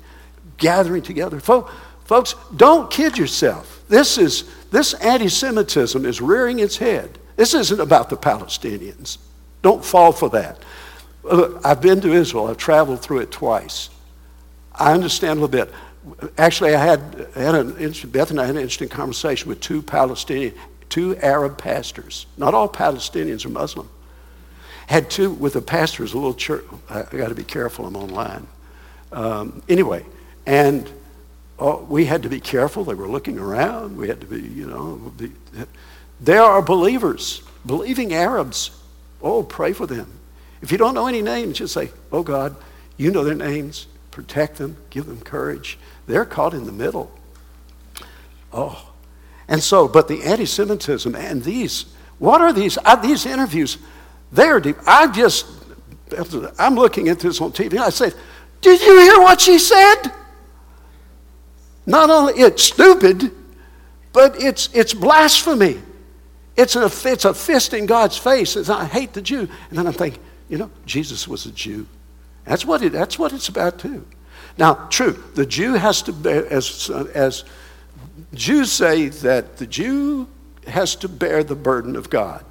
[0.57, 1.41] gathering together.
[1.41, 3.83] Folks, don't kid yourself.
[3.89, 7.19] This, is, this anti Semitism is rearing its head.
[7.37, 9.19] This isn't about the Palestinians.
[9.63, 10.63] Don't fall for that.
[11.65, 13.89] I've been to Israel, I've traveled through it twice.
[14.75, 15.73] I understand a little bit.
[16.37, 20.55] Actually, I had, had an Beth and I had an interesting conversation with two Palestinian,
[20.89, 22.27] two Arab pastors.
[22.37, 23.89] Not all Palestinians are Muslim.
[24.87, 26.65] Had two with the pastors, a little church.
[26.91, 27.87] I, I got to be careful.
[27.87, 28.47] I'm online.
[29.13, 30.05] Um, anyway,
[30.45, 30.91] and
[31.59, 32.85] oh, we had to be careful.
[32.85, 33.97] They were looking around.
[33.97, 35.33] We had to be, you know, be,
[36.21, 38.73] they are believers, believing Arabs.
[39.23, 40.11] Oh, pray for them.
[40.61, 42.57] If you don't know any names, just say, "Oh God,
[42.99, 45.77] you know their names protect them, give them courage.
[46.07, 47.11] They're caught in the middle.
[48.53, 48.93] Oh.
[49.49, 51.87] And so, but the anti Semitism and these,
[52.21, 52.79] what are these?
[52.85, 53.77] Uh, these interviews,
[54.31, 54.77] They're deep.
[54.87, 55.47] I just,
[56.61, 57.77] I'm looking at this on TV.
[57.79, 58.15] I said,
[58.61, 60.03] Did you hear what she said?
[61.85, 63.33] Not only it's stupid,
[64.13, 65.81] but it's, it's blasphemy.
[66.57, 68.55] It's a, it's a fist in God's face.
[68.55, 69.41] It's, I hate the Jew.
[69.41, 71.87] And then I'm thinking, you know, Jesus was a Jew.
[72.45, 74.07] That's what, it, that's what it's about, too.
[74.59, 77.45] Now, true, the Jew has to, bear, as, as
[78.35, 80.29] Jews say, that the Jew
[80.67, 82.45] has to bear the burden of God.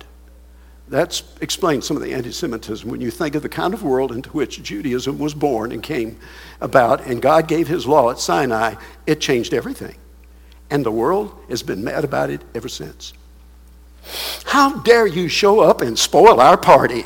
[0.90, 2.90] That explains some of the anti Semitism.
[2.90, 6.20] When you think of the kind of world into which Judaism was born and came
[6.60, 8.76] about, and God gave his law at Sinai,
[9.08, 9.96] it changed everything.
[10.70, 13.14] And the world has been mad about it ever since.
[14.46, 17.06] How dare you show up and spoil our party?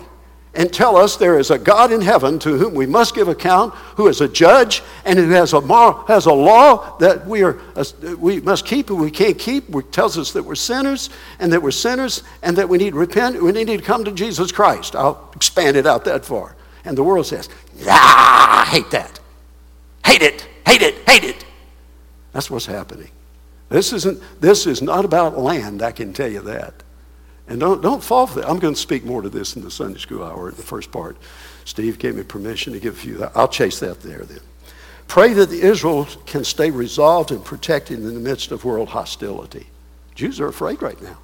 [0.58, 3.76] And tell us there is a God in heaven to whom we must give account,
[3.96, 5.62] who is a judge and who has a,
[6.08, 7.86] has a law that we, are, uh,
[8.18, 11.62] we must keep and we can't keep, which tells us that we're sinners and that
[11.62, 14.96] we're sinners and that we need to repent, we need to come to Jesus Christ.
[14.96, 16.56] I'll expand it out that far.
[16.84, 17.50] And the world says,
[17.86, 19.20] ah, I hate that.
[20.04, 21.46] Hate it, hate it, hate it.
[22.34, 23.12] That's what's happening.
[23.70, 26.74] This, isn't, this is not about land, I can tell you that.
[27.48, 28.50] And don't, don't fall for that.
[28.50, 30.92] I'm going to speak more to this in the Sunday school hour in the first
[30.92, 31.18] part.
[31.64, 33.24] Steve gave me permission to give a few.
[33.36, 34.40] I'll chase that there then.
[35.08, 39.68] Pray that Israel can stay resolved and protected in the midst of world hostility.
[40.16, 41.18] Jews are afraid right now.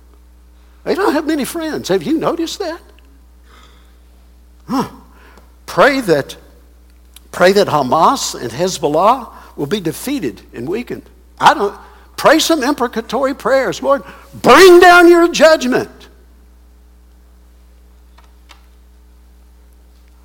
[0.86, 1.89] They don't have many friends.
[1.89, 2.82] Have you noticed that?
[4.67, 4.89] Huh.
[5.65, 6.38] Pray that,
[7.32, 11.09] pray that Hamas and Hezbollah will be defeated and weakened.
[11.39, 11.78] I don't
[12.15, 13.82] pray some imprecatory prayers.
[13.82, 14.03] Lord,
[14.34, 15.89] bring down your judgment.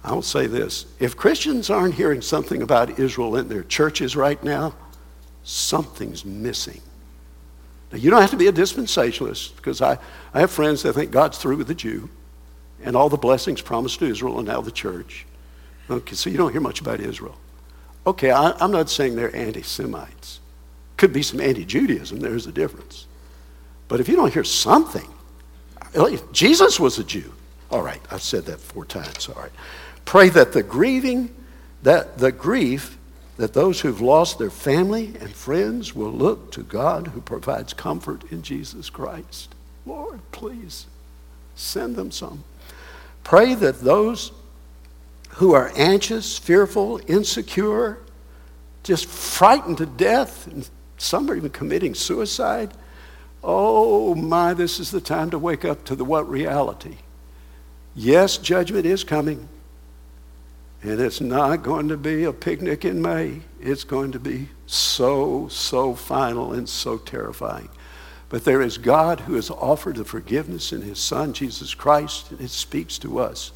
[0.09, 4.43] I will say this if Christians aren't hearing something about Israel in their churches right
[4.43, 4.75] now,
[5.45, 6.81] something's missing.
[7.93, 9.99] Now, you don't have to be a dispensationalist because I,
[10.33, 12.09] I have friends that think God's through with the Jew
[12.83, 15.27] and all the blessings promised to Israel and now the church.
[15.91, 17.37] Okay, so you don't hear much about Israel.
[18.07, 20.41] Okay, I, I'm not saying they're anti Semites.
[20.97, 23.07] Could be some anti Judaism, there's a difference.
[23.89, 25.09] But if you don't hear something,
[26.33, 27.33] Jesus was a Jew.
[27.71, 29.29] All right, I've said that four times.
[29.29, 29.53] All right.
[30.09, 31.29] Pray that the grieving,
[31.83, 32.97] that the grief
[33.37, 38.23] that those who've lost their family and friends will look to God who provides comfort
[38.33, 39.55] in Jesus Christ.
[39.85, 40.87] Lord, please
[41.57, 42.43] send them some.
[43.23, 44.33] Pray that those
[45.33, 47.99] who are anxious, fearful, insecure,
[48.85, 52.73] just frightened to death, and some are even committing suicide.
[53.45, 56.97] Oh my, this is the time to wake up to the what reality.
[57.95, 59.51] Yes, judgment is coming.
[60.83, 63.41] And it's not going to be a picnic in May.
[63.61, 67.69] It's going to be so, so final and so terrifying.
[68.29, 72.41] But there is God who has offered the forgiveness in his Son, Jesus Christ, and
[72.41, 73.53] it speaks to us.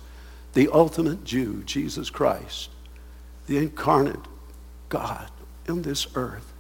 [0.55, 2.71] The ultimate Jew, Jesus Christ,
[3.47, 4.21] the incarnate
[4.89, 5.31] God
[5.69, 6.53] on this earth.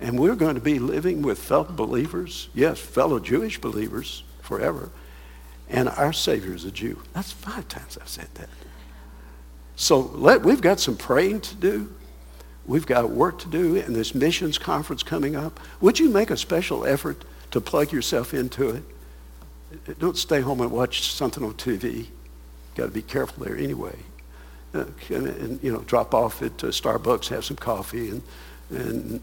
[0.00, 4.90] And we're going to be living with fellow believers, yes, fellow Jewish believers forever.
[5.70, 7.00] And our Savior is a Jew.
[7.12, 8.50] That's five times I've said that.
[9.76, 11.92] So let, we've got some praying to do.
[12.66, 15.60] We've got work to do in this missions conference coming up.
[15.80, 19.98] Would you make a special effort to plug yourself into it?
[19.98, 22.06] Don't stay home and watch something on TV.
[22.74, 23.96] Got to be careful there anyway.
[24.72, 28.22] Uh, and, and, you know, drop off at uh, Starbucks, have some coffee, and,
[28.70, 29.20] and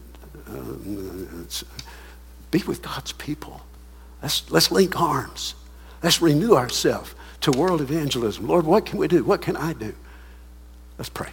[0.48, 1.48] um,
[2.50, 3.60] be with God's people.
[4.22, 5.54] Let's, let's link arms.
[6.02, 8.46] Let's renew ourselves to world evangelism.
[8.46, 9.24] Lord, what can we do?
[9.24, 9.94] What can I do?
[11.02, 11.30] Let's pray.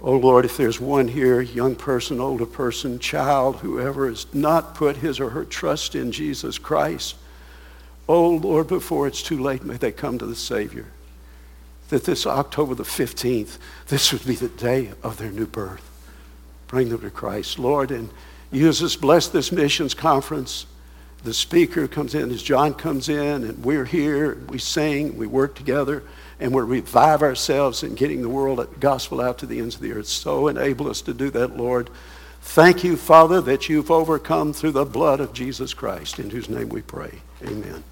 [0.00, 4.96] Oh Lord, if there's one here, young person, older person, child, whoever has not put
[4.96, 7.14] his or her trust in Jesus Christ,
[8.08, 10.86] oh Lord, before it's too late, may they come to the Savior.
[11.90, 15.88] That this October the 15th, this would be the day of their new birth.
[16.66, 17.56] Bring them to Christ.
[17.56, 18.10] Lord, and
[18.50, 20.66] use us, bless this missions conference.
[21.22, 25.54] The speaker comes in as John comes in, and we're here, we sing, we work
[25.54, 26.02] together
[26.40, 29.92] and we revive ourselves in getting the world gospel out to the ends of the
[29.92, 30.08] earth.
[30.08, 31.90] So enable us to do that, Lord.
[32.42, 36.70] Thank you, Father, that you've overcome through the blood of Jesus Christ, in whose name
[36.70, 37.20] we pray.
[37.44, 37.84] Amen.